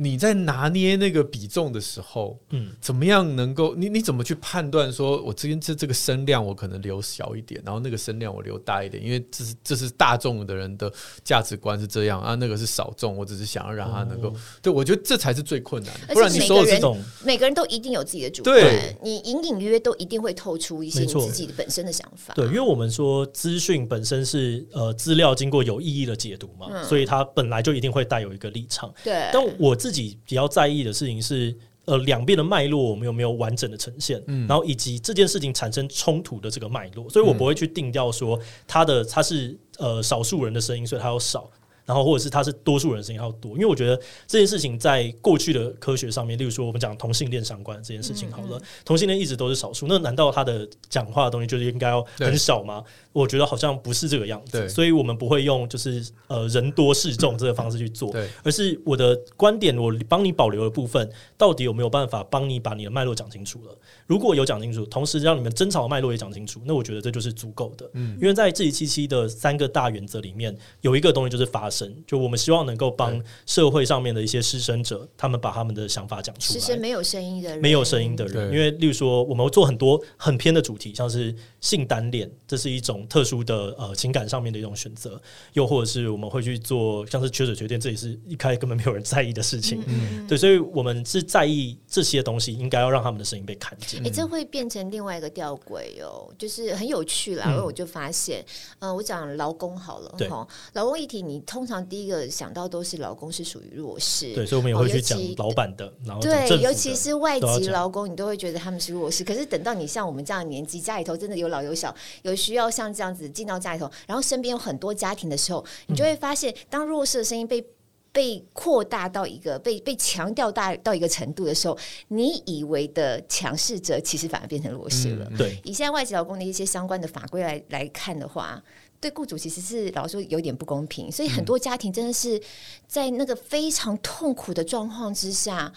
[0.00, 10.92] 你在拿捏那个比重的时候，嗯，怎么样能够你你怎么去判断说，我这边这这个声量我可能留小一点，然后那个声量我留大一点，因为这是这是大众的人的
[11.24, 16.14] 价值观是这样啊，那个是少众，我只是想要让他能够，哦、对我觉得这才是最困难的。
[16.14, 22.34] 不然你说这种每个人都一定有自己的主观，对你隐隐约约都一定会透出一些你自己的本身的想法。
[22.34, 28.94] 对，因为我们说资讯本身是呃资料经过有意义的解读嘛，嗯、所以它本来就一定会带有一个立场。
[29.02, 30.68] 对，但我自己比较在。
[30.68, 41.50] 意的事情是，呃，两边的脉络我们有没有完整的呈现，嗯，然后以及这件事情产生冲突的这个脉络，所以我不会去定调说他的他是呃少数人的声音，所以他要少。
[41.88, 52.84] 然后，或者是他是多数人声音要多，因为我觉得这件事情在过去的科学上面，例如说我们讲同性恋相关的这件事情，好了，嗯嗯同性恋一直都是少数，那难道他的讲话的东西就是应该要很少吗？
[53.14, 63.74] 我觉得好像不是这个样子，对所以我们不会用就是呃人多势众这个方式去做，对而是我的观点，我帮你保留的部分，到底有没有办法帮你把你的脉络讲清楚了？
[64.06, 67.88] 如果有讲清楚，同时让你们争吵的脉络也讲清楚，那我觉得这就是足够的。
[67.94, 71.77] 嗯，因为在这一期期的三个大原则里面，有一个东西就是发声。
[72.06, 76.58] 就我们希望能够帮社会上面的一些失声者，他们把他们的想法讲出来。
[76.58, 85.10] 其实没有声音的人，没有声音的人，因为例如说，我们做很多很偏的主题，像是性单恋，这是一种特殊的呃情感上面的一种选择；
[85.52, 89.82] 又或者是我们会去做像是缺水缺电，这也是一开始根本没有人在意的事情。
[89.86, 94.04] 嗯，对，所以我们是在意这些东西，应该要让他们的声音被看见。
[94.06, 97.50] 哎，这会变成另外一个吊诡哦，就是很有趣啦。
[97.50, 98.44] 因为我就发现，
[98.78, 102.08] 嗯，我讲劳工好了，哈，劳工议题，你通常第一。
[102.08, 109.22] 个想到都是劳工是属于弱势，对，所以我们也会去讲老板的，然后对，尤其是外籍劳工，你都会觉得他们是弱势。
[109.22, 117.62] 可是等到你像我们这样的年纪，家里头真的有老有小，有需要像这样子进到家里头，然后身边有很多家庭的时候，你就会发现，当弱势的声音被
[118.10, 121.76] 被扩大到一个被被强调大到一个程度的时候，
[122.08, 125.28] 你以为的强势者，其实反而变成弱势了。
[125.32, 128.62] 嗯、对，以现在外籍劳工的一些相关的法规来来看的话。
[129.00, 132.40] 对雇主其实是老实说有点不公平，所以很多家庭真的是
[132.86, 135.72] 在那个非常痛苦的状况之下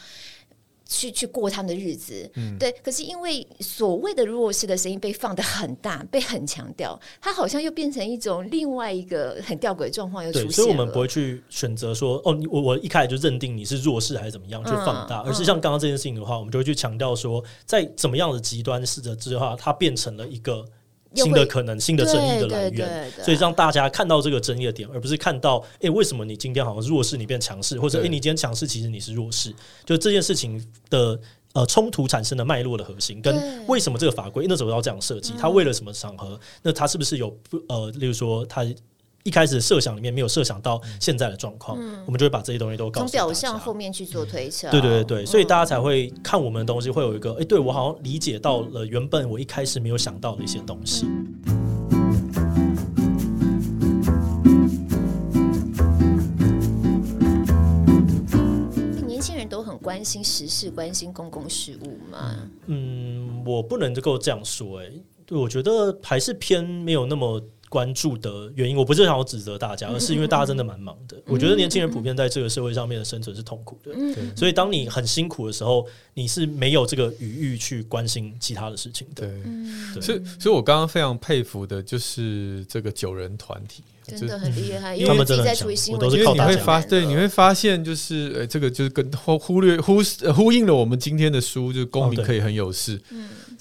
[0.87, 2.29] 去去过他们的日子。
[2.33, 2.71] 嗯，对。
[2.83, 10.51] 可是因为所谓的弱势的声音被放得很大，被很强调，它好像又变成一种另外一个很吊诡的状况又出现。
[10.51, 20.65] 所以我们不会去选择说哦，我我一开始就认定你是弱势还是怎么样去放大，嗯、而是像刚刚这件事情的话，我们就会去强调说，在怎么样的极端式的之后，它变成了一个。
[21.15, 29.53] 新的可能，新的争议的来源，所以让大家看到这个争议的点，而不是看到，哎、欸，为什么你今天好像弱势，你变强势，或者哎、欸，你今天强势，其实你是弱势，
[29.85, 31.19] 就这件事情的
[31.53, 38.65] 呃冲突产生的脉络的核心，跟为什么这个法规那时候要这样设计，它为了什么场合，那它是不是有不呃，例如说它。
[39.23, 44.71] 一开始设想里面没有设想到现在的状况，嗯、我们就会把这些东西都告诉从表象后面去做推测。
[44.71, 51.05] 对对对对，所以大家才会看我们的东西，会有一个哎、欸，对我好像理解到了原本我一开始没有想到的一些东西。
[59.05, 62.35] 年轻人都很关心时事，关心公共事务吗？
[62.65, 64.91] 嗯，我不能够这样说、欸，哎，
[65.27, 67.39] 对，我觉得还是偏没有那么。
[67.71, 71.15] 关注的原因，我不是想要指责大家，而是因为大家真的蛮忙的。
[71.25, 73.93] 我觉得年轻人普遍在这个社会上面的生存是痛苦的，
[74.35, 79.25] 所以当你很辛苦的时候，你是没有这个余裕去关心其他的事情的。
[79.25, 90.01] 对，所以，所以我刚刚非常佩服的就是这个九人团体，真的很厉害，因为他们真的在处于新闻，因为你会发对，你会发现就是，呃，这个就是跟忽忽略忽
[90.35, 93.01] 呼应了我们今天的书，就是公民可以很有事。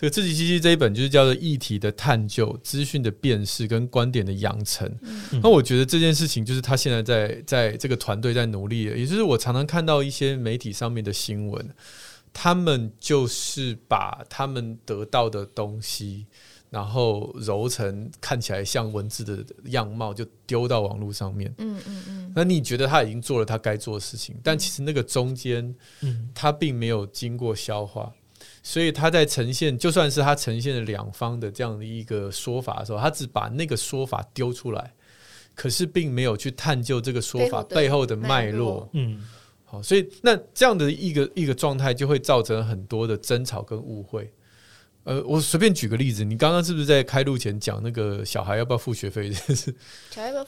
[0.01, 4.91] 这个志祺七七这一本就是叫做议题的探究、资讯的辨识跟观点的养成。
[5.43, 11.69] 那我觉得这件事情就是他现在在在这个团队在努力的，也就是我常常看到一些媒体上面的新闻，
[12.33, 16.25] 他们就是把他们得到的东西，
[16.71, 21.53] 然后揉成看起来像文字的样貌，就丢到网络上面。
[21.59, 22.33] 嗯嗯嗯。
[22.35, 25.75] 那你觉得他已经做了他该做的事情，但其实那个中间，
[26.35, 28.11] 他并没有经过消化。
[28.63, 34.93] 所以他在呈现，就算是他呈现了两方的这样的一个说法的时候，他只把那个说法丢出来，
[35.55, 38.89] 可是并没有去探究这个说法背后的脉络。
[38.93, 39.27] 嗯，
[39.65, 44.33] 好，所以那这样的一个一个状态，就会造成很多的争吵跟误会。
[45.05, 49.31] 呃，我随便举个例子，你刚刚是不是在开录前讲那个小孩要不要付学费？
[49.33, 49.75] 就是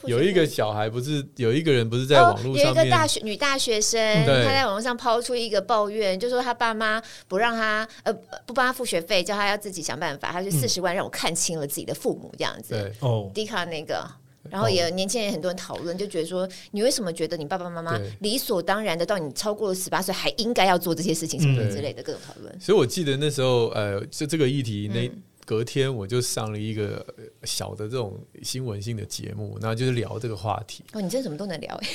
[0.05, 8.13] 有一个小孩，不是有一个人不是在网络上面，有一个大学女大学生，她在网络上抛出一个抱怨，就说她爸妈不让她呃
[8.45, 12.75] 不帮她付学费，叫她要自己想办法，她就四十万让我看清了自己的父母这样子。
[12.75, 14.07] 对哦，迪卡那个。
[14.49, 22.59] 然后也有年轻人很多人讨论，就觉得说，你为什么觉得你爸爸妈妈理所当然的到你超过了十八岁还应该要做这些事情什么之类的各种讨论？
[22.59, 25.09] 所以我记得那时候，呃，就这个议题，那
[25.45, 27.05] 隔天我就上了一个
[27.43, 30.83] 小的这种新闻性的节目，然后就是聊这个话题。
[30.93, 31.87] 哦，你这什么都能聊哎？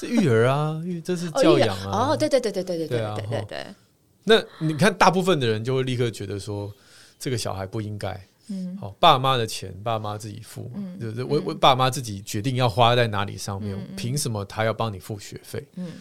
[0.00, 2.10] 这育儿啊， 育这是教养啊。
[2.10, 3.66] 哦，对对对对对对对对对对。
[4.24, 6.72] 那你看，大部分的人就会立刻觉得说，
[7.18, 8.26] 这个小孩不应该。
[8.48, 15.66] 嗯，好，爸妈的钱，爸妈自己付，嗯，就是我我爸妈自己决定要花在哪里上面，凭什么他要帮你付学费？
[15.76, 15.92] 嗯，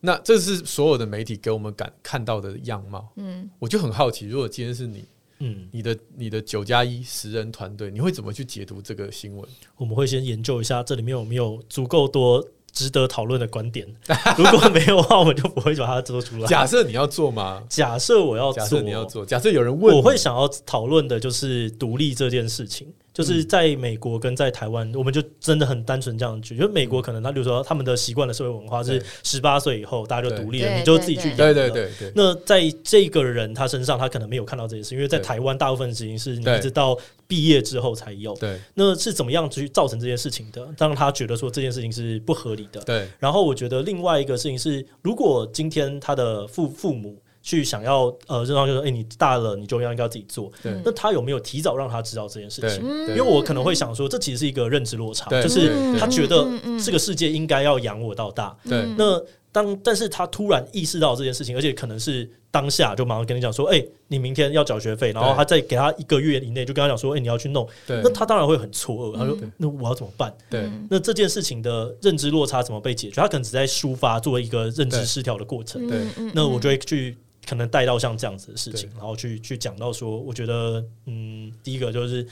[0.00, 3.10] 那这是所有的媒体给我们感看到的样貌。
[3.16, 5.04] 嗯，我就很好奇，如果今天是你，
[5.38, 9.48] 嗯，你的你的九加一十人团队，你会怎么去解读这个新闻？
[9.76, 12.46] 我们会先研究一下这里面有没有足够多。
[12.72, 13.86] 值得讨论的观点，
[14.36, 16.46] 如果没有的话，我们就不会把它做出来。
[16.46, 17.62] 假设你要做吗？
[17.68, 22.86] 假设我要做，假设你要做，假设有人问，我会想要讨论的就是独立这件事情。
[23.12, 26.56] 就是在美国跟在台湾，我们就真的很单纯这样举。
[26.56, 31.36] 就美国可能他比如说他们的习惯的社会文化是十八岁以后大家就独立了，你就自己去养。
[31.36, 32.12] 对对对对。
[32.14, 36.96] 那在这个人他身上，他可能没有看到这件事，因为在台湾大部分事情是你一直到
[37.26, 38.34] 毕业之后才有。
[38.36, 38.60] 对。
[38.74, 40.68] 那是怎么样去造成这件事情的？
[40.78, 42.80] 让他觉得说这件事情是不合理的。
[42.82, 43.08] 对。
[43.18, 47.20] 然后我觉得另外一个事情是，如果今天他的父父母。
[47.42, 50.52] 去想要呃，这方就是说，哎、欸，你大了，你就要应该要自己做。
[50.62, 52.84] 对那他有没有提早让他知道这件事情？
[53.08, 56.46] 因为我可能会想说，这其实是一个认知落差，对就是他觉得
[56.84, 58.54] 这个世界应该要养我到大。
[58.68, 58.86] 对。
[58.98, 59.20] 那
[59.52, 67.66] 当但是他突然意识到这件事情，而且可能是当下就马上跟你讲说，哎、欸，你明天要缴学费，然后他再给他一个月以内就跟他讲说，哎、欸，你要去弄。
[67.86, 70.32] 对那他当然会很错愕，他说，那我要怎么办？
[70.50, 70.70] 对。
[70.88, 73.20] 那这件事情的认知落差怎么被解决？
[73.20, 75.88] 他可能只在抒发作为一个认知失调的过程。
[75.88, 75.98] 对。
[76.34, 77.16] 那我就会去。
[77.46, 82.26] 可能带到像这样子的事情，然后去去讲到说，我觉得，嗯，第一个就是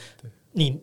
[0.52, 0.80] 你。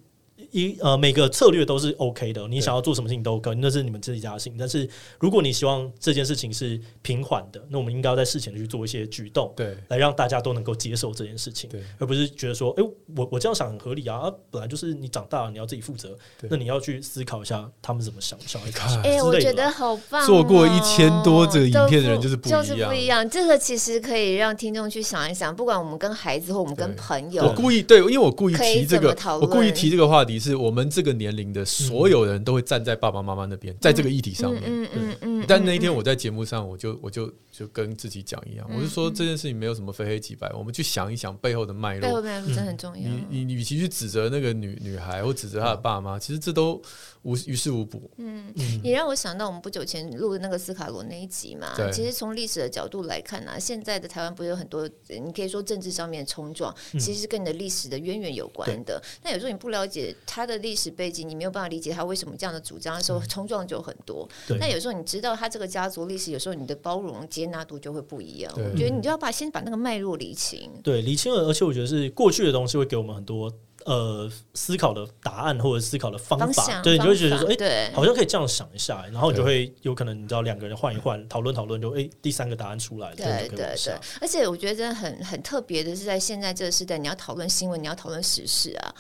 [0.56, 4.56] 一呃，每个策略都是 OK 的，你想要做什么事情都可以，那是你们自己家的事情。
[4.58, 4.90] 但是
[5.20, 16.50] 如果你希望这件事情是平缓的，那我们应该要在事前去做一些举动，对，来让大家都能够接受这件事情，对，而不是觉得说，哎、欸，我我这样想很合理啊，啊，本来就是你长大了你要自己负责，对。
[16.50, 18.90] 那你要去思考一下他们怎么想，想一看。
[19.02, 23.30] 哎、欸，我觉得好棒、哦，做过一千多这个影片的人就是不一样，就是不一样。
[23.30, 31.36] 这个其实可以让听众去想一想，不管我们跟孩子或我们跟朋友，我故意对，因为我故意提这个，我故意提这个话题是我们这个年。
[31.36, 34.64] 龄的所有人都会站在爸爸妈妈那边，在这个议题上面。
[34.66, 35.46] 嗯嗯嗯。
[35.46, 42.02] 但那一天我在节目上，我就我就就跟自己讲一样，我就说这件事情没有什么非黑即白，我们去想一想背后的脉络。
[42.02, 43.10] 背后脉络真的很重要。
[43.30, 46.82] 你你与其去指责那个女女孩或指责她的爸妈，其实这都
[47.24, 48.10] 无于事无补。
[48.16, 51.76] 嗯，也让我想到我们不久前录的那个斯卡罗那一集嘛。
[51.92, 59.04] 其实从历史的角度来看呢，现在的台湾不是有很多，你可以说政治上面的冲撞，其实是跟你的历史的渊源有关的。
[59.22, 61.26] 那有时候你不了解他的历史背景。
[61.28, 64.28] 你没有办法理解他为什么这样的主张的时候，冲撞就很多。
[64.60, 68.54] 那有时候你知道他这个家族历史，有时候你的包容接纳度就会不一样。
[68.56, 70.70] 我觉得你就要把先把那个脉络理清。
[70.84, 73.52] 对，理清了，而且我觉得是过去的东西会给我们很多
[73.86, 76.64] 呃思考的答案或者思考的方法。
[76.64, 83.16] 方对，你就会觉得说，哎，对，好像可以这样想一下，然后你就会有可能你知道两个人换一换，讨论讨论，就哎，第三个答案出来了。
[83.16, 88.94] 对对对，而且我觉得真的很很特别的是，在现在这个时代，你要讨论新闻，你要讨论时事啊，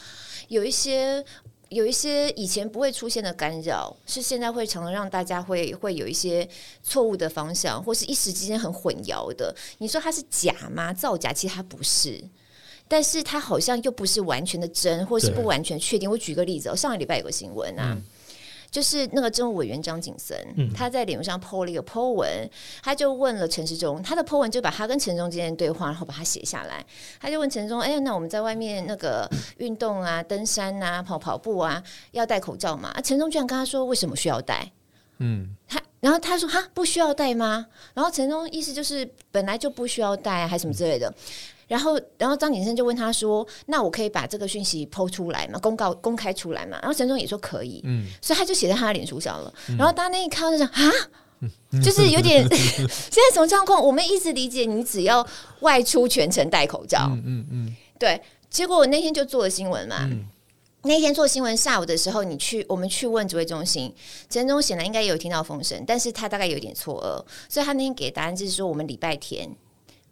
[0.47, 1.23] 有一些。
[1.69, 6.47] 有一些以前不会出现的干扰，是现在会常常让大家会会有一些
[6.83, 9.53] 错误的方向，或是一时之间很混淆的。
[9.79, 10.93] 你说它是假吗？
[10.93, 11.33] 造假？
[11.33, 12.23] 其实它不是，
[12.87, 16.09] 但是它好像又不是完全的真，或是不完全确定。
[16.09, 17.97] 我举个例子哦，上个礼拜有个新闻啊。
[17.97, 18.03] 嗯
[18.75, 22.27] 就是那个政务委员张景森，嗯、他在脸书上 po 了一个 po 文，
[22.83, 26.85] 他就问了陈时中，他的 po 文就把他跟陈时中之间的对话，然后把它写下来。
[27.21, 34.69] 他就问陈时中：“哎、欸，那我们在外面那个运动啊、登山啊、跑跑步啊，要戴口罩吗？”啊，陈时中居然跟他说：“为什么需要戴？”
[35.19, 41.09] 嗯，他然后他说：“哈，不需要戴吗？”然后陈时中意思就是本来就不需要戴，还什么之类的。
[41.67, 45.57] 然后，然后张景生就问他说：“那我可以把这个讯息 po 出来吗？
[45.59, 49.53] 公告公开出来吗？”然后陈总也说可以，嗯，所以他就写在他的脸书上了。
[49.69, 50.91] 嗯、然后大家那一看就想啊，
[51.83, 53.83] 就是有点 现在什么状况？
[53.83, 55.25] 我们一直理解你只要
[55.61, 58.21] 外出全程戴口罩，嗯嗯，嗯嗯对。
[58.47, 60.23] 结果我那天就做了新闻嘛，嗯、
[60.83, 63.93] 那天做新闻下午的时候，你去我们去问指挥中心，
[64.29, 69.49] 陈忠显然应该也有听到风声，但是他大概有点错愕，所以他那天给的答案就是说，我们礼拜天。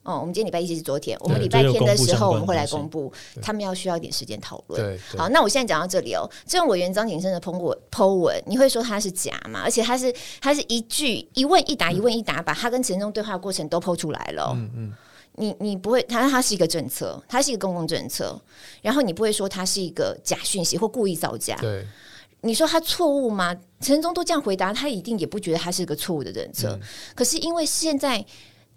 [0.04, 5.00] 哦，我们今天礼拜一是昨天，我们礼拜天的时候我们会来公布，他们要需要一点时间讨论。
[5.18, 9.62] 好，那我现在讲到这里哦，政务委员张景生的 PO 文 PO 文，你会说他是假吗？
[9.64, 14.52] 而且他是他是一句一问一答，一问一答，把他跟陈忠对话的过程都 PO 出来了。
[14.54, 14.94] 嗯嗯，
[15.36, 18.38] 你你不会，他他是一个政策，他是一个公共政策，
[18.82, 21.56] 然后你不会说他是一个假讯息或故意造假。
[21.62, 21.88] 对，
[22.42, 23.56] 你说他错误吗？
[23.80, 26.78] 陈忠都这样回答，他一定也不觉得他是一个错误的政策。
[27.16, 28.26] 可是因为现在。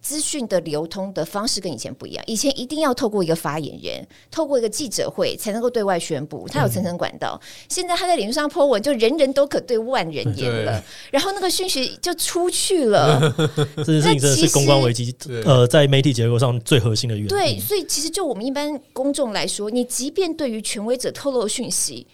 [0.06, 7.36] 资讯的流通的方式跟以前不一样，以前一定要透过一个发言人，透过一个记者会才能够对外宣布，他有层层管道。
[7.42, 10.80] 嗯、现在他在脸书上 po 文，就人人都可对万人言了，
[11.10, 13.34] 然后那个讯息就出去了。
[13.78, 15.12] 这件事情真的是公关危机，
[15.44, 17.28] 呃，在媒体结构上最核心的原因。
[17.28, 22.06] 对，所以其实就我们一般公众来说，你即便对于权威者透露讯息。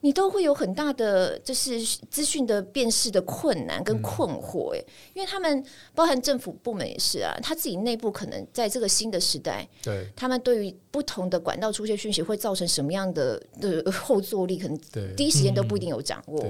[0.00, 1.80] 你都会有很大的就是
[2.10, 14.78] 资讯的辨识的困难跟困惑，诶，因为他们包含政府部门也是啊，他自己内部可能在这个新的时代，对，他们对于不同的管道出现讯息会造成什么样的的后坐力，可能
[15.16, 16.44] 第一时间都不一定有掌握，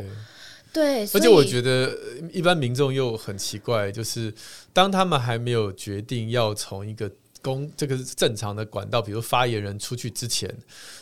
[0.72, 1.96] 对，而且我觉得
[2.30, 4.34] 一般民众又很奇怪，就是
[4.72, 7.10] 当他们还没有决定要从一个。
[7.42, 10.52] 公这个是正常的管道，比如发言人出去之前，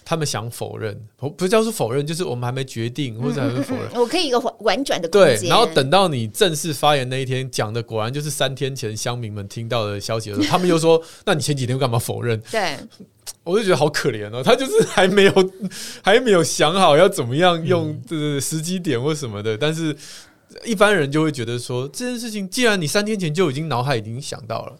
[0.04, 3.84] 他们想否认，不不叫做否认，就是我们还没决定或者还没否认。
[3.84, 12.76] 嗯嗯嗯，我可以一个婉转的对，然后等到你正式发言那一天讲的，果然就是三天前乡民们听到的消息的时候，他们又说：“那你前几天干嘛否认？” 对，
[13.42, 15.32] 我就觉得好可怜哦，他就是还没有
[16.02, 19.96] 还没有想好要怎么样用这个时机点或什么的，但是
[20.64, 24.76] 一般人就会觉得说这件事情，既然你三天前就已经脑海已经想到了。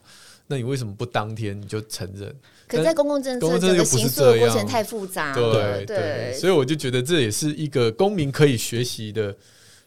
[0.47, 2.35] 那你为什么不当天你就承认？
[2.69, 9.35] 可在公共政策这个行诉的过程太复杂，对对，所以我就觉得这也是一个公民可以学习的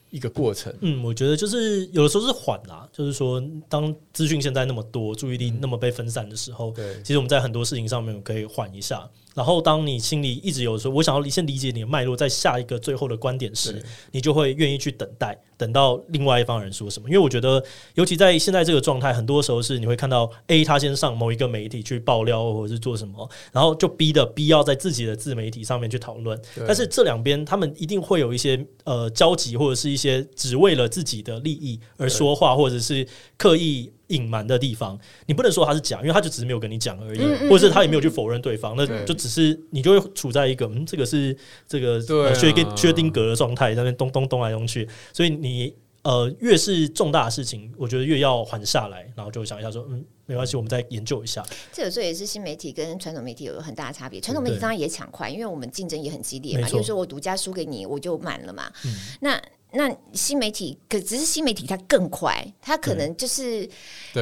[0.10, 0.74] 一个过程。
[0.82, 9.10] 嗯，我觉得就是有的时候是缓啦，就是说当资讯现在那么多，注意力那么被分散的时候，对，其实我们在很多事情上面可以缓一下。
[9.40, 13.82] 然后，当你心里一直有说，我想要先理解你的脉络，在下一个最后的观点时，
[14.12, 17.08] 你就会愿意去等待，等到另外一方人说什么。
[17.08, 17.64] 因为我觉得，
[17.96, 26.38] 尤其在现在这个状态，很多时候是你会看到 A 他先上某一个媒体去爆料，或者是做什么，然后就逼的 B 要在自己的自媒体上面去讨论。
[26.68, 33.90] 但是这两边他们一定会有一些呃交集，或者是一些只为了自己的利益而说话，或者是刻意。
[34.10, 41.36] 隐瞒的地方，你不能说他是假，因为他就只是没有跟你讲而已，嗯、或者是他也没有去否认对方，嗯、那就只是你就会处在一个嗯，这个是
[41.68, 42.00] 这个
[42.36, 51.46] 薛丁薛丁格的状态，在那边咚咚咚来咚去，所以你呃越是重大的事情，我觉得越要缓下来，然后就想一下说嗯，没关系，我们再研究一下。
[51.72, 58.92] 这有时候也是新媒体跟传统媒体有很大的差别，传统媒体当然也抢快，因为我们竞争也很激烈嘛，有时候我独家输给你，我就满了嘛，嗯、
[59.22, 59.42] 那。
[59.72, 63.70] 那新媒体可只是新媒体，它更快，它可能就是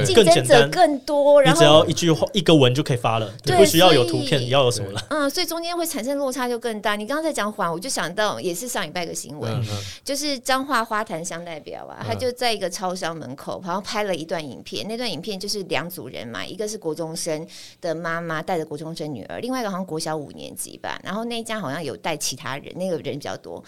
[0.05, 5.01] 竞争者更多，然后只要一句话一个文就可以发了，对，不需要有图片，你要有什么了？
[5.09, 6.97] 嗯，所以中间会产生落差就更大。
[6.97, 14.85] 你刚刚在讲缓，我就想到也是上礼拜个新闻，嗯嗯、就是彰化花坛乡代表啊，他就在一个超商门口，然后拍了一段影片。
[14.85, 17.47] 那段影片就是两组人嘛，一个是国中生
[17.79, 23.63] 的妈妈带着国中生女儿，另外一个好像国小五年级吧，然后那一家好像有带其他人，那个人比较多。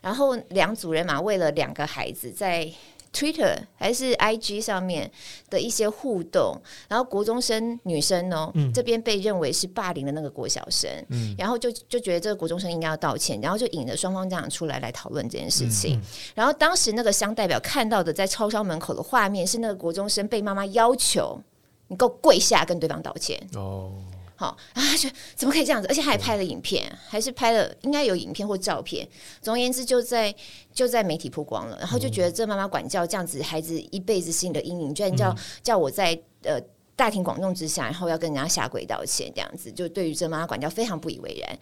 [0.00, 2.70] 然后两组人马为了两个孩子在
[3.12, 5.10] Twitter 还是 IG 上面
[5.48, 6.56] 的一些互动，
[6.88, 15.98] 然后国中生女生哦，嗯、这边被认为是霸凌的那个国小生，嗯、然后就就觉得这个国中生应该要道歉，然后就引了双方家长出来来讨论这件事情。
[15.98, 16.02] 嗯、
[16.36, 21.40] 然后当时那个乡代表看到的在超商门口的画面是那个国中生被妈妈要求
[21.88, 23.92] 你给我跪下跟对方道歉哦。
[24.40, 25.86] 好然后他，就怎么可以这样子？
[25.88, 29.06] 而且还拍了影片，还是拍了应该有影片或照片。
[29.42, 30.34] 总而言之，就在
[30.72, 36.58] 就在媒体曝光了，然后就觉得这妈妈管教这样子，孩子一辈子心里的阴影，居然叫叫我在呃
[36.96, 41.58] 大庭广众之下，然后要跟人家下跪道歉，这样子，就对于这妈妈管教非常不以为然，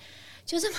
[0.46, 0.78] 就这么。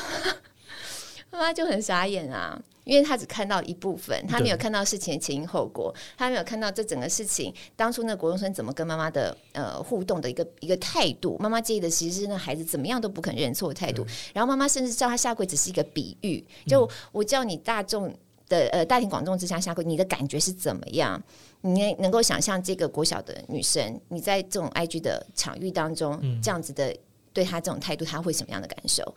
[1.31, 11.37] 妈妈就很傻眼啊，因为她只看到一部分，她没有看到事情的前因后果，她没有看到这整个事情当初那国中生怎么跟妈妈的呃互动的一个一个态度。
[11.39, 18.11] 妈妈介意的其实是那孩子怎么样都不肯认错的态度，然后妈妈甚至叫他下跪只是一个比喻，就我叫你大众
[18.47, 21.21] 的呃大庭广众之下下跪，你的感觉是怎么样？
[21.61, 26.95] 你能够想象这个国小的女生，你在这种 IG 的场域当中这样子的
[27.33, 29.13] 对她这种态度，她会什么样的感受？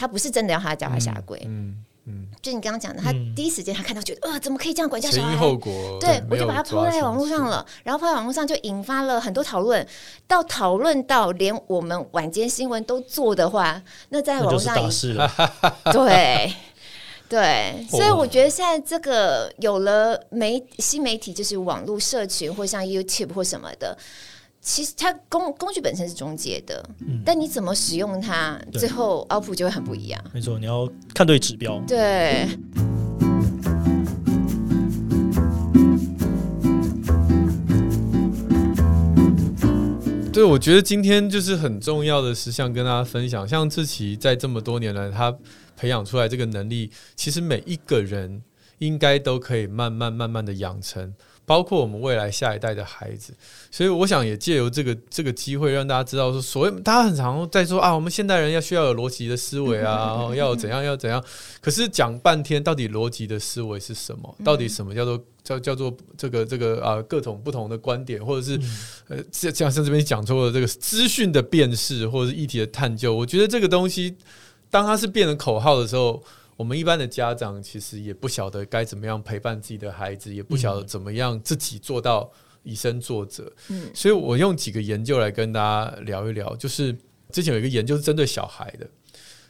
[0.00, 1.84] 他不是真的要他叫他下跪，嗯，嗯。
[2.06, 5.28] 嗯，就你刚刚讲的，他第一时间他看到觉得，呃，怎么可以这样管教小孩？
[5.28, 9.86] 前因后果，对，我就把他抛在网络上了，然后抛在网络上就引发了很多讨论，
[10.26, 14.74] 到讨论到连我们晚间新闻都做的话，那在网络上
[15.92, 16.52] 对。
[17.28, 23.96] 对， 所以我觉得现在这个有了媒新媒体，就是网络社群或像 YouTube 或什么的，
[24.60, 30.22] 其实它工工具本身是中介的，嗯，但你怎么使用它，最后 output 就会很不一样。
[30.32, 31.82] 没错，你要看对指标。
[31.86, 32.46] 对。
[40.32, 45.36] 对，我觉得今天就是很重要的事项跟大家分享，像志奇在这么多年来，他。
[45.76, 48.42] 培养出来这个能力，其实每一个人
[48.80, 51.14] 应该都可以慢慢慢慢的养成，
[51.50, 53.34] 包括我们未来下一代的孩子。
[53.72, 61.20] 所以，我想也借由这个这个机会，让大家知道说，所谓大家很常在说啊，我们现代人要需要有逻辑的思维啊，要怎样要怎样。
[61.60, 64.32] 可是讲半天，到底逻辑的思维是什么？
[64.44, 68.56] 到底什么叫做叫叫做这个这个啊各种不同的观点，或者是
[69.08, 73.12] 呃像像这边讲出了这个资讯的辨识，或者是议题的探究。
[73.12, 74.16] 我觉得这个东西。
[74.72, 76.22] 当它是变成口号的时候，
[76.60, 82.30] 我们一般的家长其实也不晓得该怎么样陪伴自己的孩子，也不晓得怎么样自己做到
[82.64, 83.50] 以身作则。
[83.68, 86.54] 嗯，所以我用几个研究来跟大家聊一聊。
[86.56, 86.94] 就是
[87.32, 88.86] 之前有一个研究是针对小孩的，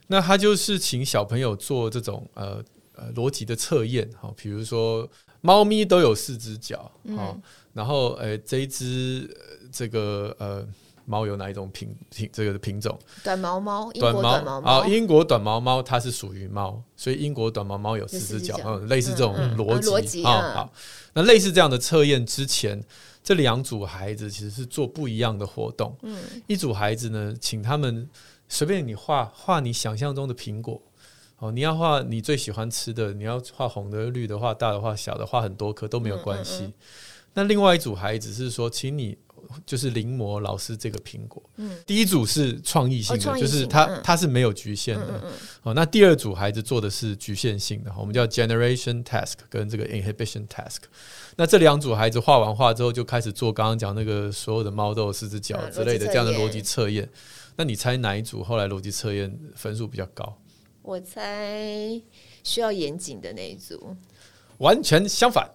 [0.06, 2.62] 那他就是请小朋友做这种呃
[2.94, 7.36] 呃逻辑的测验，哈，比如说猫咪都有四只脚，好，
[7.72, 9.28] 然后呃这一只
[9.72, 10.64] 这个呃。
[11.10, 12.96] 猫有哪一种品品这个品种？
[13.24, 14.70] 短毛猫，英国短毛猫。
[14.70, 20.52] 啊，英国短毛猫它是属于猫，所以英国短毛猫有四只脚，嗯，类似这种逻辑啊。
[20.54, 20.72] 好，
[21.14, 22.80] 那类似这样的测验之前，
[23.24, 25.96] 这两组孩子其实是做不一样的活动。
[26.02, 28.08] 嗯，一组孩子呢，请他们
[28.48, 30.80] 随便你画画你想象中的苹果。
[31.40, 36.62] 哦，你要画你最喜欢吃的，你要画红的、绿的，画大的、画小的，画很多颗都没有关系。
[36.62, 36.72] 嗯嗯嗯，
[37.34, 39.18] 那另外一组孩子是说，请你。
[39.66, 41.42] 就是临摹老师这个苹果。
[41.56, 45.22] 嗯，第一组是创意性的，就是他他是没有局限的。
[45.62, 50.78] 哦，那第二组孩子做的是局限性的，我们叫 generation task 跟这个 inhibition task。
[51.36, 57.08] 那这两组孩子画完画之后，就开始做刚刚讲那个所有的猫都有四只脚之类的这样的逻辑测验。
[57.56, 60.36] 那你猜哪一组后来逻辑测验分数比较高？
[60.82, 62.00] 我猜
[62.42, 63.96] 需要严谨的那一组。
[64.58, 65.48] 完全相反。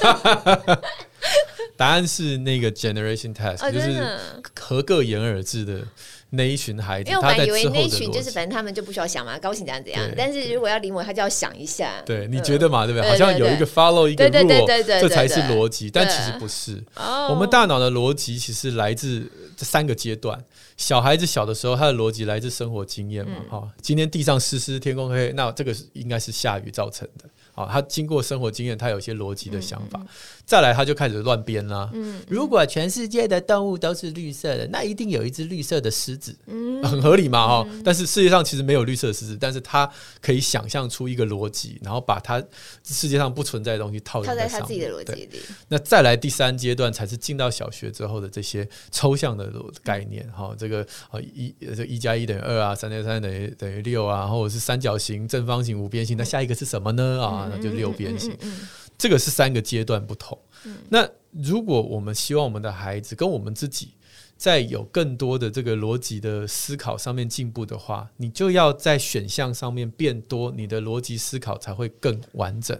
[1.76, 4.18] 答案是那个 generation test，就是
[4.58, 5.82] 合个言而至的
[6.30, 7.10] 那一群孩子。
[7.10, 10.02] 因为我本来以为那一群就是反正他们就不需要想嘛，高兴怎样怎样。
[10.16, 12.00] 但是如果要临摹，他就要想一下。
[12.06, 12.86] 对，你觉得嘛？
[12.86, 13.06] 对不对？
[13.10, 15.90] 好像有一个 follow 一个 rule，这才是逻辑。
[15.90, 16.82] 但其实不是。
[17.28, 20.42] 我们大脑的逻辑其实来自这三个阶段。
[20.78, 23.36] 小孩子小的时候，他的逻辑来自生活经验嘛。
[23.50, 27.28] 哈，今天地上湿湿，天空黑黑，那这个应该是下雨造成的。
[27.56, 29.98] 好，他经过生活经验，他有一些逻辑的想法。
[30.44, 31.90] 再来，他就开始乱编啦。
[31.94, 36.36] 嗯，如果全世界的动物都是绿色的，那一定有一只绿色的狮子。
[36.44, 37.68] 嗯，很合理嘛，哈。
[37.82, 39.90] 但是世界上其实没有绿色的狮子，但是他
[40.20, 42.38] 可以想象出一个逻辑，然后把他
[42.84, 45.40] 世界上不存在的东西套在他自己的逻辑里。
[45.68, 49.50] 那再来第三阶段，才是进到小学之后的这些抽象的
[49.82, 50.30] 概念。
[50.30, 50.86] 哈，这个
[51.34, 56.18] 一这一加一等于二啊，三加三等于等于六啊，或者是三角形、正方形、五边形。
[56.18, 57.24] 那下一个是什么呢？
[57.24, 58.36] 啊，那就六边形。
[58.98, 60.38] 这个是三个阶段不同。
[60.88, 63.94] 那如果我们希望我们的孩子跟我们自己
[64.36, 72.78] 在有更多的这个逻辑的思考上面进步的话，你就要在选项上面变多，你的逻辑思考才会更完整。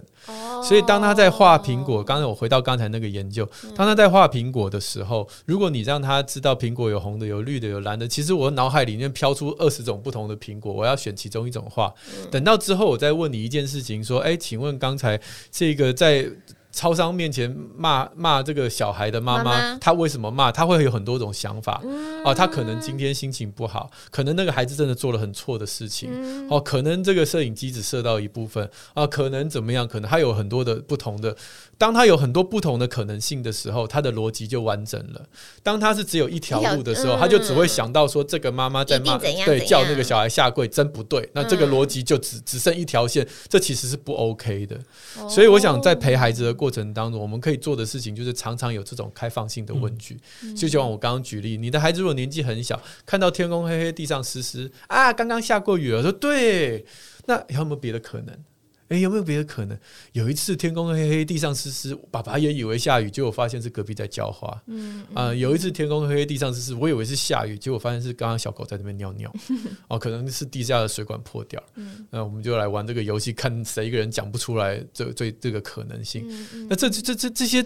[0.63, 11.93] 所以当他在画苹果，刚才我回到刚才那个研究，当他在画苹果的时候，如果你让他知道苹果有红的、有绿的、有蓝的，其实我脑海里面飘出二十种不同的苹果，我要选其中一种画。
[12.29, 15.19] 等到之后，我再问你一件事情，说：诶，请问刚才
[15.51, 16.29] 这个在。
[16.77, 20.51] 超商面前骂骂这个小孩的妈妈，她为什么骂？
[20.51, 21.81] 她会有很多种想法。
[22.23, 26.47] 哦，她可能今天心情不好，可能那个孩子真的做了很错的事情。
[26.47, 28.69] 哦，可能这个摄影机只摄到一部分。
[28.93, 29.87] 啊，可能怎么样？
[29.87, 31.35] 可能他有很多的不同的。
[31.79, 35.25] 当他有很多不同的可能性的时候，他的逻辑就完整了。
[35.63, 41.27] 当他是只有一条路的时候，他就只会想到说这个妈妈在骂，对，叫那个小孩下跪，真不对。
[41.33, 44.77] 那这个逻辑就只只剩一条线，这其实是不 OK 的。
[45.27, 50.17] 所以我想在陪孩子的过程当中，我们可以做的事情就是常常有这种开放性的问句。
[50.55, 56.85] 就像我刚刚举例，你的孩子如果年纪很小，看到天空黑黑，地上湿湿啊，刚刚下过雨了，说对，
[57.25, 58.37] 那有没有别的可能？
[58.89, 59.77] 哎，有没有别的可能？
[60.13, 64.61] 有一次天空黑黑，地上湿湿，爸爸也以为下雨，结果发现是隔壁在浇花。
[64.67, 69.33] 嗯啊、呃，有一次天空黑黑，地上湿湿，我以为是下雨，结果发现是刚刚小狗在那边尿尿。
[69.89, 71.61] 哦，可能是地下的水管破掉。
[71.75, 76.25] 嗯，那我们就来玩这个游戏，看谁一个人讲不出来这最这个可能性。
[76.29, 77.65] 嗯嗯、那这这这这些。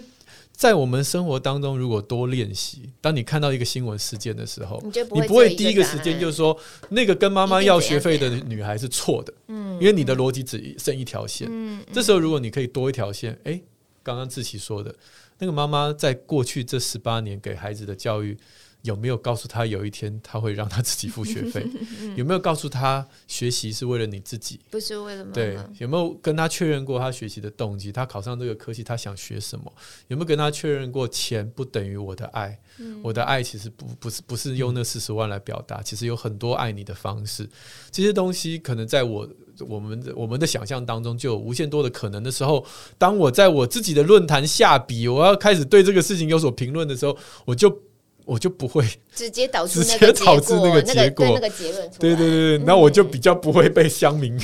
[0.52, 6.56] 在我们生活当中，如果多练习，当你看到一个新闻事件的时候，你，不你不会第一个时间就说
[6.90, 11.48] 那个跟妈妈要学费的女孩是错的，嗯，因为你的逻辑只剩一条线。
[11.50, 13.60] 嗯，这时候如果你可以多一条线，哎，
[14.02, 14.94] 刚刚志奇说的
[15.38, 18.36] 那个妈妈在过去这十八年给孩子的教育。
[18.82, 21.64] 有没有告诉他有一天他会让他自己付学费？
[22.16, 25.34] 有没有告诉他学习是为了你自己，不是为了妈妈？
[25.34, 27.92] 对，有没有跟他确认过他学习的动机？
[27.92, 29.72] 他考上这个科系，他想学什么？
[30.08, 32.58] 有没有跟他确认过钱不等于我的爱？
[32.78, 37.48] 嗯、我的爱其实不不是不是用那四十万来表达，其实有很多爱你的方式。
[37.90, 39.28] 这些东西可能在我
[39.60, 42.66] 我们的我们的想象当中就有无限多的可能的时候，
[42.98, 47.80] 当我在我自己的论坛下笔，我要开始对这个事情有所评论的时候，我就。
[48.24, 51.90] 我就不会直接导致直接导致那个结果，那个结论。
[51.98, 54.38] 对对对对，那我就比较不会被乡民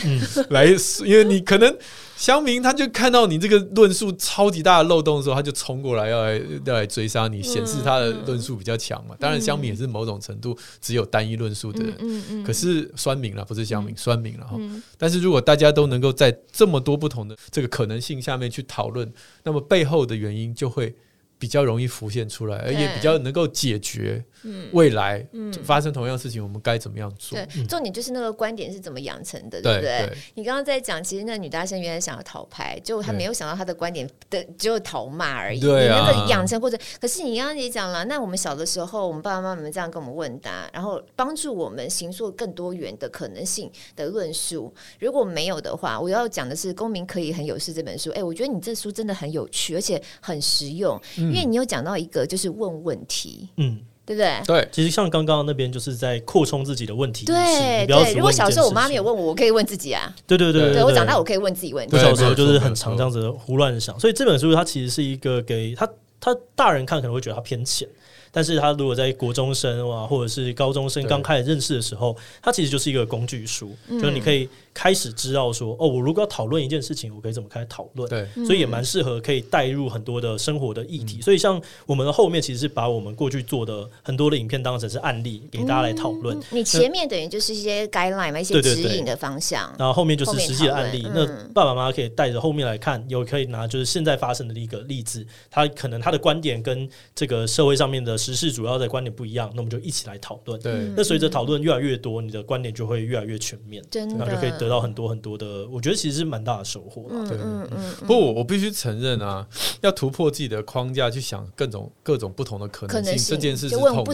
[0.51, 0.67] 来，
[1.05, 1.77] 因为你可能
[2.17, 9.15] 乡民他就看到你这个论述超级大的漏洞的时候，他就冲过来要来要来追杀你，显示他的论述比较强嘛。
[9.19, 14.59] 当然，乡民也是某种程度只有单一论述的人，可是酸民了，不是乡民，酸民了哈。
[14.97, 19.13] 但是如果大家都能够在这么多不同的这个可能性下面去讨论，
[19.45, 20.95] 那么背后的原因就会。
[21.39, 24.25] 比较容易浮现出来，而也比较能够解决。
[24.73, 25.27] 未来
[25.65, 27.37] 发生同样事情，我们该怎么样做？
[27.37, 30.17] 对，重点就是那个观点是怎么养成的，对不对？
[30.35, 35.59] 你刚刚在讲，其实那女大生原来想要讨拍，就她没有想到她的观点的只有讨骂而已。
[35.59, 44.73] 对啊，那个养成过程，可是你刚刚也讲了，那我们小的时候，我们爸爸妈妈们这样跟我们问答，然后帮助我们形塑更多元的可能性的论述。
[45.01, 48.11] 如果没有的话，我要讲的是《公民可以很有事》这本书。
[48.13, 50.99] 哎，我觉得你这书真的很有趣，而且很实用，
[51.31, 53.81] 因为你有讲到一个就是问问题，嗯。
[54.09, 54.41] 对不对？
[54.47, 57.27] 对，其实像刚刚那边就是在扩充自己的问题。
[57.27, 60.11] 对对，如果小时候我妈没有问我，我可以问自己啊。
[60.27, 61.95] 对对对，对我长大我可以问自己问题。
[61.95, 65.87] 我小时候就是很常这样子胡乱想，所以这本书它其实是一个给他
[66.19, 67.87] 他大人看可能会觉得它偏浅。
[68.31, 78.09] 但是他如果在国中生啊，或者是高中生刚开始认识的时候，它其实就是一个工具书，就是你可以开始知道说，哦，我如果要讨论一件事情，我可以怎么开始讨论？
[78.09, 81.21] 对，所以也蛮适合可以带入很多的生活的议题。
[81.21, 86.39] 所以像我们的后面其实是把我们过去做的很多的影片当成是案例给大家来讨论。
[86.51, 91.07] 你前面等于就是一些 guideline 嘛，一些指引的方向，然后后面就是实际的案例。
[91.15, 100.61] 那爸爸妈妈可以带着后面来看，有可以拿就是现在发生的一个例子，他可能他的观点跟这个社会上面的时事主要的观点不一样，那我们就一起来讨论。
[100.61, 107.29] 对，那随着讨论越来越多，你的观点就会越来越全面，真的，然后就可以得到很多很多的，我觉得其实是蛮大的收获了。
[107.29, 107.95] 对，嗯嗯。
[108.01, 109.47] 不过我我必须承认啊，
[109.81, 114.05] 要突破自己的框架，去想各种各种不同的可能性，这件事是痛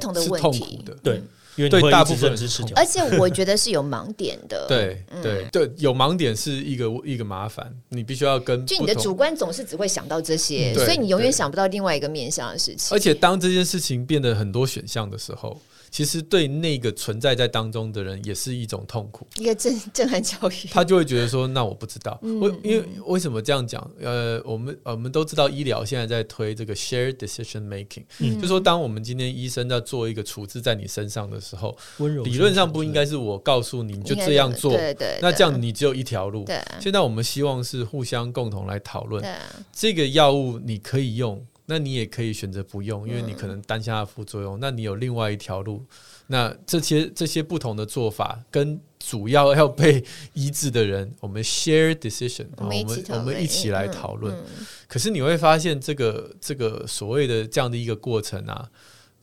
[0.58, 0.94] 苦的。
[1.02, 1.22] 对，
[1.56, 2.32] 因为对大部分
[2.74, 4.66] 而且我觉得是有盲点的。
[4.68, 8.66] 对对对，有盲点是一个一个麻烦，你必须要跟。
[8.66, 12.96] 就你的主观总是只会想到这些，所以你永远想不到另外一个面向的事情。
[12.96, 15.60] 而且当这件事情变得很多选项的时候。
[15.94, 20.66] 其实对那个存在在当中的人也是一种痛苦，一个震震撼教育。
[20.72, 23.88] 他就会觉得说：“那我不知道，为因为为什么这样讲？
[24.00, 31.78] 呃，我们我们都知道医疗现在在推这个 shared decision making，就说当我们今天医生在做一个处置在你身上的时候，
[32.24, 35.20] 理论上不应该是我告诉你，你就这样做，对对。
[35.22, 36.44] 那这样你只有一条路。
[36.80, 39.24] 现在我们希望是互相共同来讨论，
[39.72, 41.40] 这个药物你可以用。
[41.66, 44.56] 那你也可以选择不用，因为你可能担下副作用。
[44.56, 45.84] 嗯、那你有另外一条路。
[46.26, 54.34] 那这些这些不同的做法，跟主要要被医治的人，我们 share decision，我们我们一起来讨论。
[54.34, 58.70] 嗯嗯、可是你会发现，这个这个所谓的这样的一个过程啊。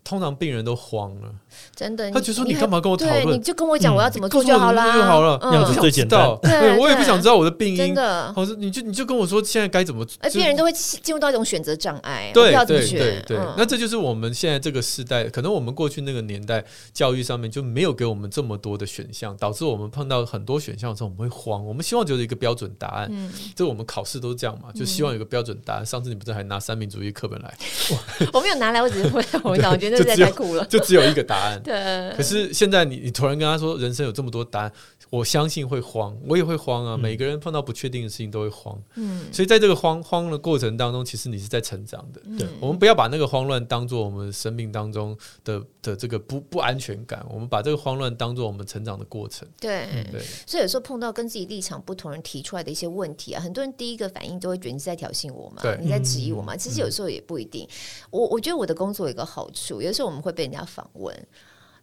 [0.04, 1.32] 通常病人都慌了，
[1.76, 2.10] 真的。
[2.12, 3.38] 他就说：“你干嘛跟我讨论？
[3.38, 5.38] 你就跟我讲我要怎么做就好了，就好了。
[5.41, 6.38] 这样子最简单。
[6.41, 7.78] 对，我也不想知道我的病因。
[7.78, 10.06] 真的，或是你就你就跟我说现在该怎么。
[10.20, 13.38] 哎病人都会进入到一种选择障碍，对对对对。
[13.58, 21.64] 那这就是我们现在这个时代，可能我们过去那个年代教育上面就没有给我们这么多的选项，导致我们碰到很多选项的时候我们会慌。
[21.64, 23.08] 我们希望就是一个标准答案。
[23.12, 25.86] 嗯，这我们考试都是这样嘛，就希望有个标准答案。
[25.86, 27.54] 上次你不是还拿三民主义课本来？
[28.34, 29.90] 我没有拿来，我只是问，我讲，我觉得。
[29.91, 31.61] 那实在太酷了， 就只有一个答案。
[31.63, 32.13] 对。
[32.15, 34.71] 可是现在你你突然跟他说，人生有这么多答案。
[35.09, 36.95] 我相信会慌，我也会慌啊。
[36.95, 42.21] 每个人碰到不确定的事情都会慌，嗯，所以在这个慌慌的过程当中，其实你是在成长的。
[42.39, 49.47] 对，我们不要把那个慌乱当做我们生命当中的的这个不不安全感，我们把这个慌乱当做我们成长的过程。
[49.59, 50.21] 对，对。
[50.45, 56.55] 所以有时候碰到跟自己立场不同人提出来的一些问题啊，很多人第一个反应都会觉得你是在挑衅我嘛，你在质疑我嘛。
[56.55, 57.67] 其实有时候也不一定。
[58.09, 61.27] 我我觉得我的工作有一个好处，有时候我们会被人家访问。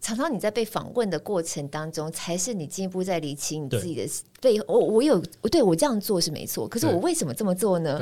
[0.01, 4.09] 常常你在被访问的过程当中，才是你进一步在理清你自己的
[4.41, 4.65] 背后。
[4.69, 5.21] 我我有
[5.51, 7.99] 对我这样做是没错，可是我为什么这么做呢？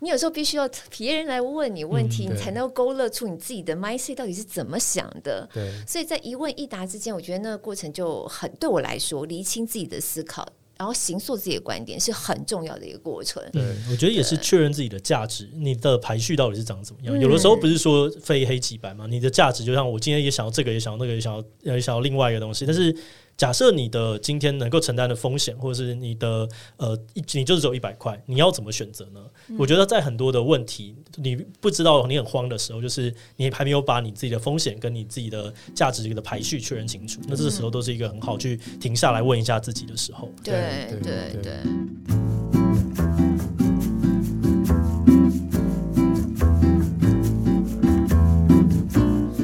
[0.00, 5.48] 你有时候必须要别人来问你问题，你才能够勾勒出你自己的 mindset 到底是怎么想的。
[5.86, 10.48] 所以在一问一答之间，我觉得那个过程就很对我来说，理清自己的思考。
[10.84, 13.42] 然后形塑自己的观点是很重要的一个过程。
[13.50, 17.18] 对，我觉得也是确认自己的价值，你的排序到底是长怎么样？
[17.18, 22.94] 有的时候不是说非黑即白嘛，你的价值就像我今天也想要这个，也想要那个，也想要也想要另外一个东西，但是。
[23.36, 29.20] 假设你的今天能够承担的风险，或者是你的呃，你就是只有一百块，你要怎么选择呢？
[29.48, 40.30] 嗯、我觉得在很多的问题你不知道、你很慌的时候，就是你还没有把你自己的风险跟你自己的价值的排序确认清楚，那这个时候都是一个很好去停下来问一下自己的时候。
[40.44, 41.54] 对对对。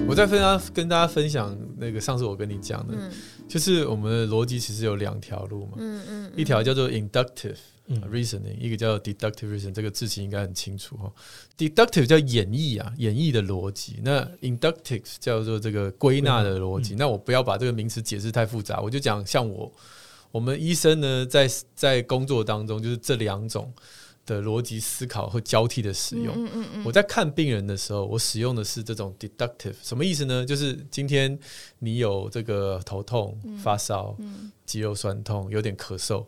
[0.07, 2.95] 我再分享跟大家分享那个上次我跟你讲的。
[2.97, 3.11] 嗯
[3.51, 7.57] 就是我们的逻辑其实有两条路嘛，嗯嗯，一条叫做 inductive
[8.11, 11.13] reasoning，一个叫做 deductive reasoning，这个字形应该很清楚哈。
[11.59, 16.95] deductive 叫演绎啊，演绎的逻辑，那 inductive 叫做这个归纳的逻辑。
[16.95, 19.73] 那我不要把这个名词解释太复杂，我就讲像我，
[20.31, 23.73] 我们医生呢，在在工作当中就是这两种。
[24.31, 26.33] 的逻辑思考和交替的使用。
[26.37, 30.47] 嗯嗯嗯，我在看病人的时候，我使用的是这种 deductive，什么意思呢？
[30.47, 31.37] 就是今天
[31.81, 34.17] 你有这个头痛、发烧、
[34.65, 36.25] 肌肉酸痛、有点咳嗽，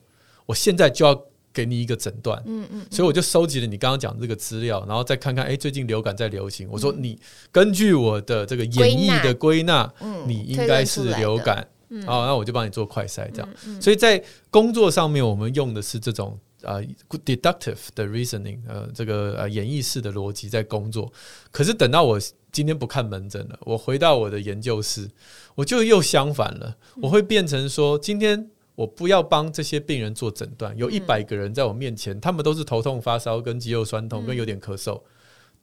[0.47, 1.23] 我现在就要
[1.53, 2.43] 给你一个诊断。
[2.47, 6.69] 嗯嗯，所以我就收集了你刚刚讲的这个资料，然后再看看，哎，最近流感在流行。
[6.71, 7.19] 我说你
[7.51, 9.93] 根据我的这个演绎的归纳，
[10.27, 11.67] 你应该是流感。
[12.07, 13.49] 好，那我就帮你做快筛，这样。
[13.81, 16.39] 所以在工作上面，我们用的是这种。
[16.65, 21.13] 啊、uh,，deductive 的 reasoning，呃，这个呃演绎式的逻辑在工作。
[21.51, 25.11] 可是等到我今天不看门诊了，我回到我的研究室，
[25.55, 26.77] 我就又相反了。
[27.01, 30.77] 我会变成说，今天我不要帮这些病人做诊断。
[30.77, 35.01] 有一百个人在我面前，他们都是头痛、发烧、跟肌肉酸痛、跟有点咳嗽，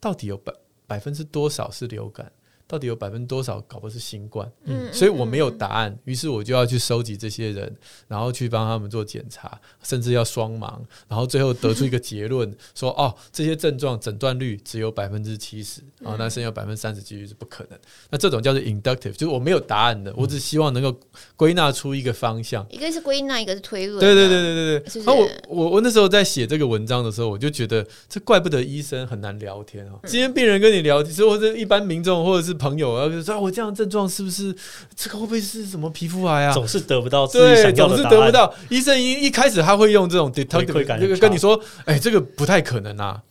[0.00, 0.52] 到底有百
[0.86, 2.30] 百分之多少是流感？
[2.70, 4.48] 到底有百分之多少搞不是新冠？
[4.64, 7.74] 嗯，所以我没有答案，于是我就要去收集这些人，
[8.06, 17.78] 然后去帮他们做检查，甚至要双盲，然后最后得出一个结论， 说哦，这些症状诊断率只有百分之七十，啊那剩下百分之三十几率是不可能。
[18.10, 20.94] 那这种叫做 inductive，就是我没有答案的，我只希望能够
[21.34, 22.64] 归纳出一个方向。
[22.70, 23.98] 一个是归纳，一个是推论。
[23.98, 25.02] 对对对对对对。
[25.04, 29.98] 那我我我那时候在写这个文章的时候，我就觉得这怪不得医生很难聊天哦。
[30.06, 34.54] 今天病人跟你聊天，或者一般民众或者是朋友，然后就说：“我这样的症状是不是
[34.94, 37.86] 这个会不会是什么皮肤癌啊？”总是得不到自己想要的答案。
[37.88, 38.54] 对，总是得不到。
[38.68, 43.22] 医生一一开始他会用这种 detective 这个跟你说：“哎，这个不太可能啊。”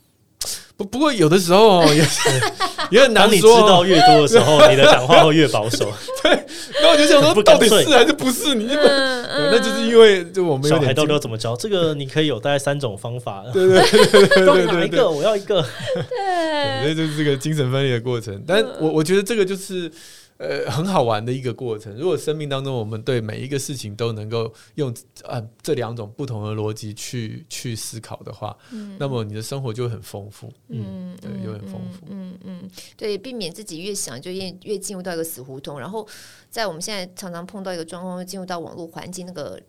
[0.80, 2.01] 不不过有的时候 也
[2.89, 3.30] 也很难说。
[3.30, 5.91] 当你知道越多的时候，你的讲话会越保守。
[6.23, 6.32] 对，
[6.80, 8.55] 然后我就想说，到底是还是不是？
[8.55, 11.53] 你那就是因为就我们小孩到底要怎么教？
[11.53, 13.43] 这个你可以有大概三种方法。
[13.51, 15.09] 对对对对对，哪一个？
[15.09, 15.61] 我要一个。
[15.93, 18.41] 对，所以 就是这个精神分裂的过程。
[18.47, 19.91] 但我我觉得这个就是。
[20.39, 21.93] 呃，很好玩的一个过程。
[21.97, 24.89] 如果生命当中我们对每一个事情都能够用
[25.25, 35.77] 啊这两种不同的逻辑去去思考的话，嗯，那么你的生活就会很丰富，嗯，对，就很丰富，嗯嗯，对，避免自己越想就越越进入到一个死胡同。
[35.77, 36.07] 然后
[36.49, 39.61] 在我们现在常常碰到一个状况，进入到网络环境那个。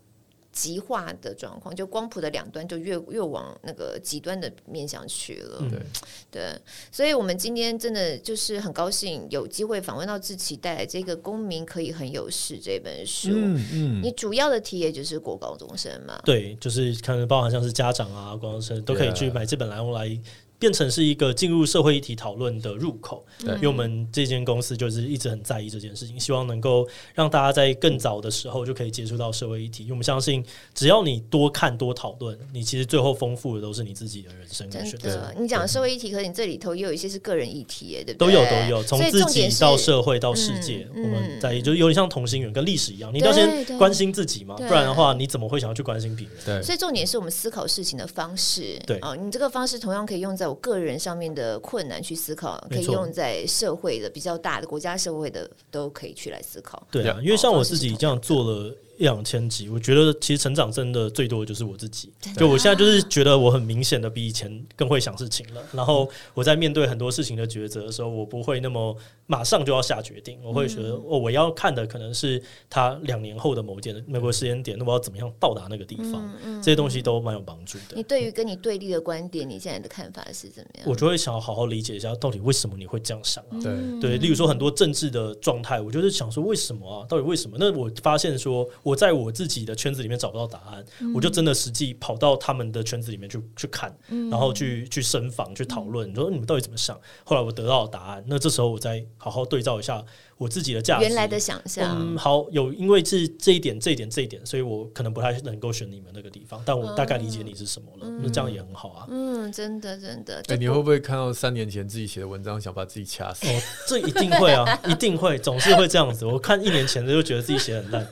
[0.53, 5.59] 极化的状况，就光谱的两端就越越往那个极端的面向去了。
[5.71, 5.87] 对、嗯、
[6.31, 6.59] 对，
[6.91, 13.31] 所以我们今天真的就是很高兴有机会访问到志奇带来这个《公民可以很有事》这本书。
[13.33, 16.21] 嗯嗯，你主要的题也就是国高中生嘛？
[16.25, 20.21] 对，就是可能包含像是家长啊、高中生都可以去买这本来用来。
[20.61, 29.85] 变成是一个进入社会议题讨论的入口，对，因为我们这间公司就是一直很在意这件事情，希望能够让大家在更早的时候就可以接触到社会议题。
[29.85, 30.45] 因为我们相信，
[30.75, 35.09] 只要你多看多讨论，你其实最后丰富的都是你自己的人生跟选择。
[35.09, 38.27] 真的，你讲社会议题，可是你这里头也有一些是个人议题，对不对？
[38.27, 46.37] 都有都有，从自己到社会到世界，我们在意，就有点像同心圆跟历史一样，你要先关心自己嘛，不然的话，你怎么会想要去关心别人？
[46.45, 48.79] 对，所以重点是我们思考事情的方式。
[48.87, 56.87] 对啊，你这个方式同样可以用在我个人上面的困难去思考，可以用在社会的比较大的国家社会的都可以去来思考。
[56.91, 58.75] 对啊，因为像我自己这样做了。
[59.01, 62.13] 一两千集，我觉得其实成长真的最多的就是我自己。
[62.37, 65.63] 就我现在就是觉得我很明显的比以前更会想事情了。
[65.73, 68.95] 然后我在面对很多事情的抉择的时候，我不会那么
[69.27, 70.39] 马上就要下决定。
[70.45, 76.31] 我会觉得，哦，我要看的可能是他两年后的某件某个时间点，那我要怎么样到达那个地方？
[76.63, 77.97] 这些东西都蛮有帮助的。
[77.97, 80.85] 你对于跟你对立的观点，你现在的看法是怎么样？
[80.87, 83.57] 我就会想要好好理解一下，到底为什么你会这样想啊？
[83.63, 87.07] 对对，例如说很多政治的状态，我就是想说为什么啊？
[87.09, 87.57] 到底为什么？
[87.59, 96.99] 那我发现说我在我自己的圈子里面找不到答案，嗯、我就真的实际跑到他们的圈子里面去去看，嗯、然后去去深访去讨论，你说你们到底怎么想？
[97.25, 100.05] 后来我得到了答案，那这时候我再好好对照一下
[100.37, 101.97] 我自己的价值，原来的想象。
[101.99, 109.07] 嗯，好，有因为是这一点、这一点、这一点，所以我可能不太能够选你们那个地方，但我大概理解你是什么了，那、嗯、这样也很好啊。
[109.11, 110.37] 嗯，真的真的。
[110.49, 113.47] 哎、欸，你会不会看到三年前自己写的文章，想把自己掐死？
[113.47, 116.25] 哦，这一定会啊，一定会，总是会这样子。
[116.25, 118.07] 我看一年前的就觉得自己写很烂。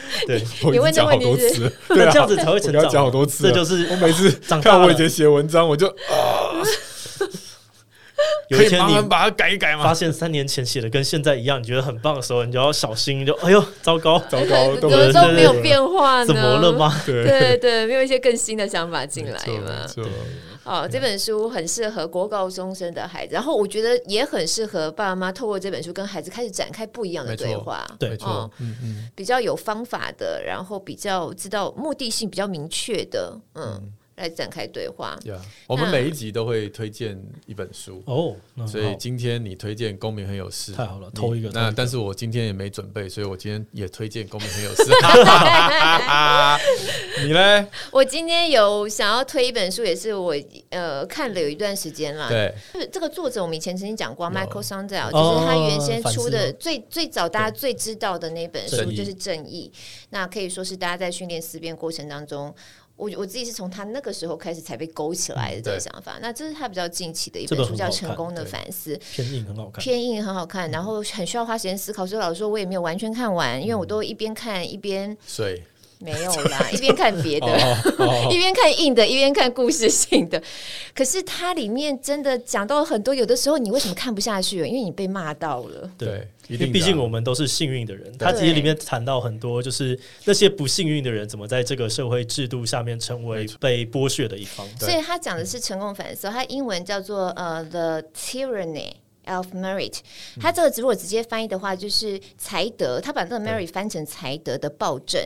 [0.26, 2.88] 对，你问这么多次，对啊，这样子才会成长。
[2.88, 4.30] 讲好多次，这就是我每次
[4.62, 6.60] 看我以前写文章，我就啊，
[8.48, 9.84] 有一天你把它改一改吗？
[9.84, 16.26] 发现三年前写的跟现在一样，你觉得很棒的时候，你就要小心，就哎呦，糟糕，糟糕，怎么都没有变化呢？
[16.26, 16.94] 怎么了吗？
[17.06, 19.32] 对对对，没有一些更新的想法进来
[19.64, 19.86] 嘛？
[20.64, 27.86] 哦，这本书很适合国高中生的孩子，然后我觉得也很适合爸妈透过这本书跟孩子开始展开不一样的对话。
[27.98, 33.92] 对，没错，嗯嗯，比较有方法的，然后比较知道目的性比较明确的，嗯。
[34.16, 35.18] 来展开对话。
[35.24, 38.36] Yeah, 我们每一集都会推荐一本书哦，
[38.66, 41.50] 所以今天你推荐《公民很有事》，太好了，偷一个。
[41.50, 44.82] 那但是我今天也没准备，所以我今天也推荐《公民很有事》。
[47.24, 47.68] 你呢？
[47.90, 50.34] 我今天有想要推一本书，也是我
[50.70, 52.28] 呃看了有一段时间了。
[52.28, 52.54] 对，
[52.90, 59.70] 这个作者我们以前曾经讲过，Michael Sandel，就是他原先出的最最早大家最知道的那本书就是《正义》，
[60.10, 62.54] 那可以说是大家在训练思辨过程当中。
[62.96, 72.06] 我我自己是从他那个时候开始才被勾起来的这个想法，那这是他比较近期的一本书，叫《成功的反思》，偏硬很好看，偏硬很好看，然后很需要花时间思考。
[72.06, 75.62] 所以老师说，我也没有完全看完，因为我都一边看一边睡。
[76.02, 77.46] 没有啦， 一边看别的，
[78.30, 80.42] 一边看硬的，一边看故事性的。
[80.94, 84.56] 可是它里面真的讲到很多，有的时候你为什么看不下去？
[84.56, 85.90] 因为你被骂到了。
[85.96, 88.12] 对，因为毕竟我们都是幸运的人。
[88.18, 94.66] 他其实里面谈到很多，就是那些不幸运的人怎么在这个社会制度下面成为被剥削的一方。
[94.78, 98.92] 所以他讲的是成功反思，他英文叫做呃 The Tyranny
[99.26, 99.98] of Merit。
[100.40, 103.00] 他这个如果直接翻译的话，就是才德。
[103.00, 105.22] 他把这个 Merit 翻成才德的暴政。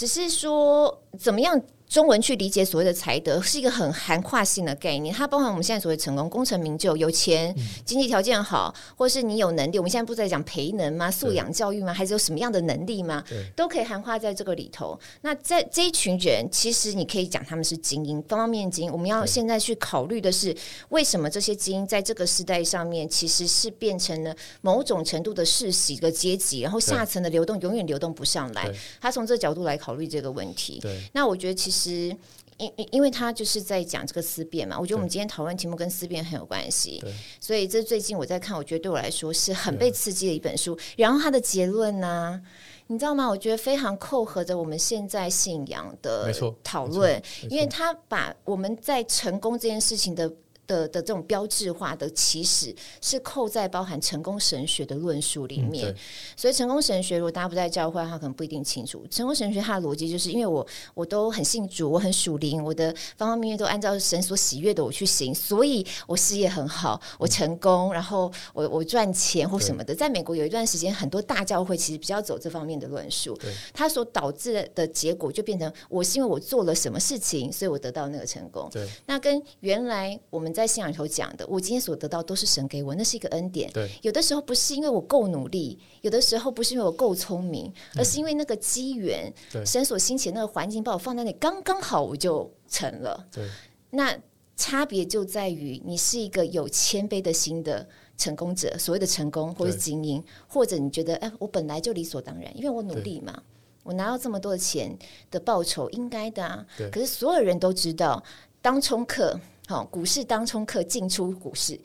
[0.00, 1.60] 只是说，怎么样？
[1.90, 7.52] 中文去理解所谓的才德是一个很涵跨性的概念，它包含我们现在所谓成功、功成名就、有钱、
[7.84, 9.78] 经济条件好，或是你有能力。
[9.78, 11.10] 我们现在不是在讲培能吗？
[11.10, 11.92] 素养教育吗？
[11.92, 13.24] 还是有什么样的能力吗？
[13.56, 14.96] 都可以涵跨在这个里头。
[15.22, 18.92] 那在这一群人，其实你可以讲他们是精英，方方面面精英。
[18.92, 20.56] 我们要现在去考虑的是，
[20.90, 28.72] 为什么这些精英在这个时代上面，其实是变成了某种程度的世袭的阶级，然后下层的流动永远流动不上来。
[29.00, 30.80] 他从这个角度来考虑这个问题。
[31.12, 31.79] 那我觉得其实。
[31.80, 32.14] 实，
[32.58, 37.02] 因因因为他就是在讲这个思辨嘛，我觉得我们今天讨论题目跟思辨很有关系，
[37.40, 40.78] 所以这最近我在看，我觉得对我来说是很被刺激的一本书。
[40.96, 42.40] 然后他的结论呢，
[42.88, 43.28] 你知道吗？
[43.28, 50.30] 我觉得非常扣合着我们现在信仰的讨论，因为他把我们在成功这件事情的。
[50.70, 55.96] 的的这种标志化的起始是扣在包含成功神学的论述里面，嗯、
[56.36, 59.04] 所以成功神学如果大家不在教会，他可能不一定清楚。
[59.10, 60.64] 成功神学它的逻辑就是因为我
[60.94, 69.94] 我都很信主，我很属灵，我的方方面面都按照神所喜悦的我去行，所以我事业很好，我成功，然后我我赚钱或什么的。
[69.94, 73.36] 在美国有一段时间，很多大教会其实比较走这方面的论述，
[73.72, 78.68] 它所导致的结果就变成我是因为我做了什么事情，所以我得到那个成功。
[78.70, 83.70] 对，那跟原来我们在在信仰里头讲的，我今天所得到都是神给我，那是一个恩典。
[83.72, 93.26] 对，有的时候不是因为我够努力，有的时候不是因为我够聪明，而是因为那个机缘，嗯、神所兴起的那个环境把我放在那里，刚刚好我就成了。
[93.32, 93.48] 对，
[93.90, 94.16] 那
[94.56, 97.88] 差别就在于你是一个有谦卑的心的
[98.18, 103.42] 成功者，所谓的成功或是精英，或者你觉得哎，我本来就理所当然，因为我努力嘛，
[103.82, 104.94] 我拿到这么多的钱
[105.30, 106.66] 的报酬，应该的啊。
[106.92, 108.22] 可是所有人都知道，
[108.60, 109.40] 当冲客。
[109.70, 111.78] 好，股市当冲客进出股市，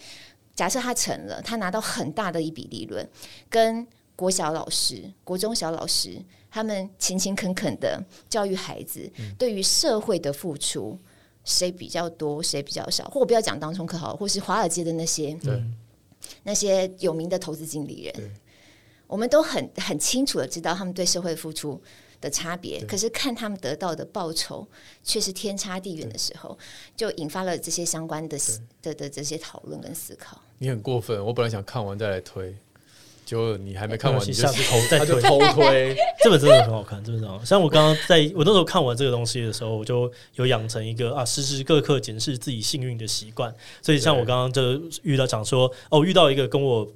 [0.56, 3.08] 假设他成了，他拿到很大的一笔利润，
[3.48, 6.20] 跟国小老师、国中小老师
[6.50, 9.08] 他们勤勤恳恳的教育孩子，
[9.38, 10.98] 对于社会的付出，
[11.44, 15.64] 谁比较多，谁比较少，或我不要讲当冲客好，或是华尔街的那些对
[16.42, 18.32] 那些有名的投资经理人，
[19.06, 21.80] 我们都很很清楚的知道他们对社会付出
[22.26, 24.68] 的差别，可是看他们得到的报酬
[25.04, 26.58] 却是天差地远的时候，
[26.98, 28.36] 就引发了这些相关的
[28.82, 30.42] 的的这些讨论跟思考。
[30.58, 32.56] 你很过分，我本来想看完再来推。
[33.26, 37.44] 就你还没看完，你下次偷再推偷推， 这本真的很好看，真的很好。
[37.44, 43.52] 像我刚刚在我那时候看完这个东西的时候，我就有养成一个啊时时刻刻检视自己幸运的习惯。
[43.82, 46.88] 所以像我刚刚就遇到讲说，哦，遇到一个跟我。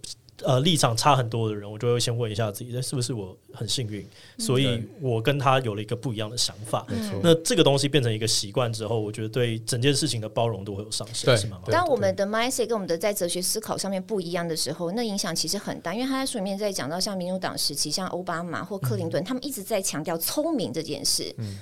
[0.43, 6.85] 呃，立场差很多的人，我就会先问一下自己，这是不是我很幸运，所以我跟他有了一个不一样的想法。
[6.89, 11.59] 嗯、那这个东西变成一个习惯之后，我觉得对整件事情的包容度会有上升，是吗？
[11.67, 15.93] 当我们的 mindset 跟我们的在哲学思考上面不一样的时候，那影响其实很大。
[15.93, 21.33] 因为他在书里面在讲到，像民主党时期，像奥巴马或克林顿，嗯、他们一直在强调聪明这件事。
[21.37, 21.57] 嗯，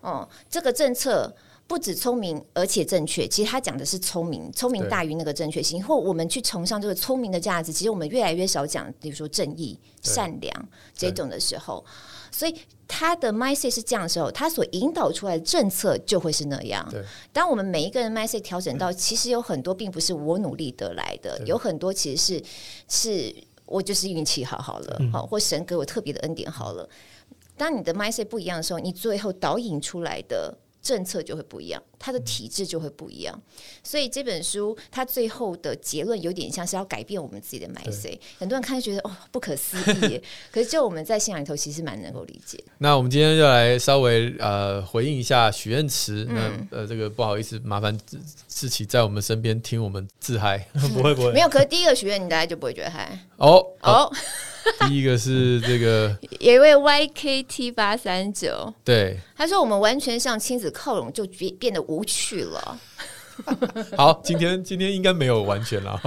[0.00, 1.34] 哦，这个政策。
[1.68, 3.28] 不止聪明，而且正确。
[3.28, 5.84] 其实他讲的是聪明，聪明大于那个正确性。
[5.84, 11.84] 或我们去崇尚这个聪明的价值，其实我们越来越少讲，比如说正义、善良这种的时候。
[12.30, 12.54] 所以
[12.86, 16.90] 他的 mindset 是这样的时候，他所引导出来的政策就会是那样。
[17.34, 22.44] 当我们每一个人 mindset 调整到，其实有很多并不是我努力得来的，有很多其实是
[22.88, 23.34] 是
[23.66, 26.88] 我就是运气好好了，好、嗯、或神给我特别的恩典好了。
[27.58, 30.56] 当你的 mindset 不一样的时候，你最后导引出来的。
[30.88, 33.38] 政策就会不一样，它的体制就会不一样，
[33.84, 38.18] 所以这本书它最后的结论有点像是要改变我们自己的 mindset。
[38.38, 39.76] 很多人看就觉得哦，不可思
[40.06, 40.18] 议，
[40.50, 42.58] 可是就我们在信仰里头其实蛮能够理解。
[42.78, 46.24] 那我们今天就来稍微呃回应一下许愿池。
[46.30, 47.94] 嗯、那呃这个不好意思，麻烦
[48.48, 50.56] 志奇在我们身边听我们自嗨，
[50.94, 51.48] 不会不会，没有。
[51.50, 54.10] 可是第一个许愿你大概就不会觉得嗨哦哦。
[54.88, 62.78] 第一个是这个，有一位 YKT 八三九，对，他说我们完全向亲子靠拢，就变变得无趣了。
[63.96, 66.00] 好，今天今天应该没有完全了。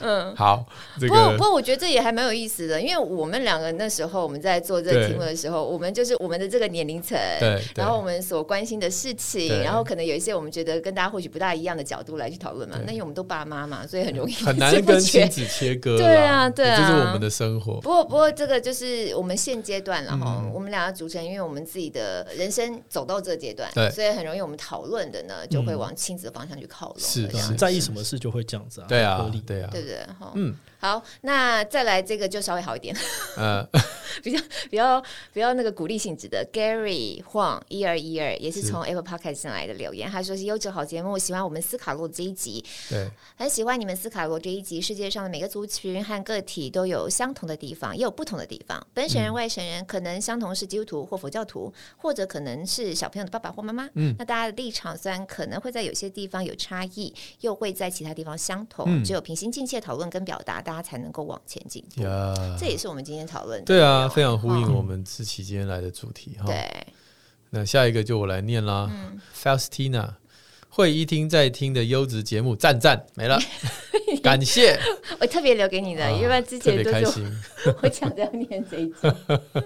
[0.00, 0.64] 嗯，好，
[0.98, 12.78] 这个、不过不过我觉得这也还蛮有意思的，因为我们两个那时候我们在做这个题目的时候，我们就是我们的这个年龄层，对，然后我们所关心的事情，然后可能有一些我们觉得跟大家或许不大一样的角度来去讨论嘛。
[12.86, 15.96] 那因为我们都爸妈嘛，所以很容易 很难跟亲子切割。
[15.96, 17.80] 对啊，对啊，就是我们的生活。
[17.80, 26.98] 不过不过这个就是我们现阶段了哈，我们两个组成，因为我们自己的人生走到这个阶段，对所以很容易我们讨论的呢就会往亲子的方向去靠拢。
[26.98, 28.86] 是是，在意什么事就会这样子啊？
[28.88, 30.06] 对啊，对啊，对不对？
[30.34, 32.96] 嗯，好，那再来这个就稍微好一点，
[33.36, 33.68] 嗯，
[34.22, 35.02] 比较比较
[35.32, 61.84] 比较那个鼓励性质的 Gary Huang 一二一二也是从 Apple Podcast 上来的留言，他说是优质好节目，喜欢我们斯卡洛这一集，对，很喜欢你们斯卡洛这一集，世界上的每个族群和个体都有相同的地方，也有不同的地方，本省人、外省人可能相同是基督徒或佛教徒，或者可能是小朋友的爸爸或妈妈，嗯，那大家的立场虽然可能会在有些地方有差异，又会在其他地方相同，只有平心静气的讨论跟表达，大家才能够往前进。
[62.56, 63.64] 这也是我们今天讨论的。
[63.66, 66.44] 对啊，非常呼应我们志奇今天来的主题哈。
[66.46, 66.86] 对，
[67.50, 68.88] 那下一个就我来念啦。
[69.36, 70.14] Faustina
[70.68, 73.36] 会一听在听的优质节目，赞赞没了，
[74.22, 74.78] 感谢。
[75.18, 77.32] 我特别留给你的，因为之前都是
[77.82, 78.94] 我抢着要念这一句。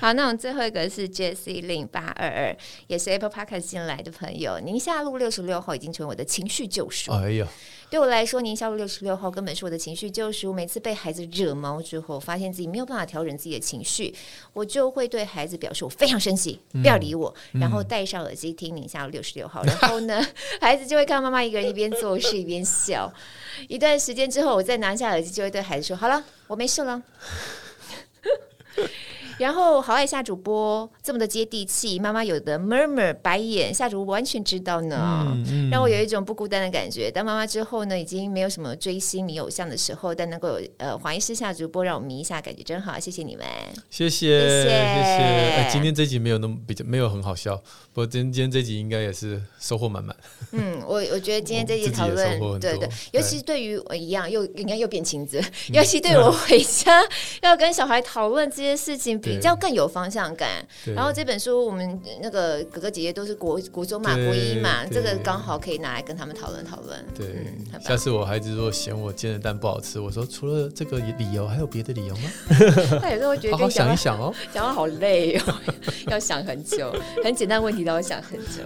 [0.00, 2.56] 好，那我们最后一个是 Jessie 零八二二，
[2.86, 4.60] 也是 Apple Podcast 进来的朋友。
[4.60, 7.10] 宁夏路六十六号已经成为我的情绪救赎。
[7.10, 7.48] 哎呀，
[7.90, 10.52] 对我来说，宁夏路六十六号根本是我的情绪救赎。
[10.52, 14.14] 每次被孩子惹毛之后，发现自己没有办法调整自己的情绪，
[14.52, 19.64] 我就会对孩子表示我非常生气，不要理我，嗯、然后戴上耳机听宁夏路六十六号。
[19.64, 20.24] 然后呢，
[20.62, 23.12] 孩子就会看妈妈一个人一边做事一边笑。
[23.66, 27.00] 一段时间之后，我再拿下耳机，就会对孩子说：“好了，我没事了。
[29.38, 37.08] ”然后好爱夏主播这么的接地气，妈妈有的 murmur 白眼，夏主播完全知道呢，嗯嗯、让我有一种不孤单的感觉。
[37.10, 43.46] 当妈妈之后呢，已经没有什么追星迷偶像的时候，但能够有呃黄医师夏主播让我迷一下，感觉真好，谢谢你们，
[43.90, 44.72] 谢谢谢谢。
[44.72, 47.56] 哎，今天这集没有那么比较没有很好笑，
[47.92, 50.16] 不过今今天这集应该也是收获满满。
[50.50, 57.08] 嗯，我我觉得今天这集讨论 对对，尤其对于我一样又应该又变亲子，嗯、尤其对我回家、嗯、
[57.42, 59.20] 要跟小孩讨论这些事情。
[59.28, 60.64] 比较更有方向感，
[60.94, 67.04] 然后这本书我们那个哥哥姐姐都是国国中嘛，国一嘛，这个刚好可以拿来跟他们讨论讨论。
[67.14, 72.30] 对，下次我孩子如果嫌我煎的蛋不好吃，我说除了这个理由，还有别的理由吗？
[73.00, 75.54] 他有时候会觉得 好好想一想哦，讲话好累哦，
[76.08, 78.62] 要想很久，很简单问题都要想很久。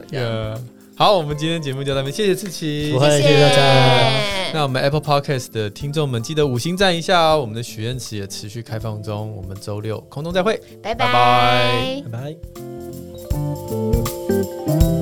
[0.94, 4.12] 好，我们今天节目就到这边，谢谢志奇，谢谢大家。
[4.52, 7.40] 那我们 Apple Podcast 的听众们，记得五星赞一下哦。
[7.40, 12.02] 我们的许愿池也持续开放中，我们周六空中再会，拜拜拜拜。
[12.12, 12.36] 拜
[14.86, 15.01] 拜。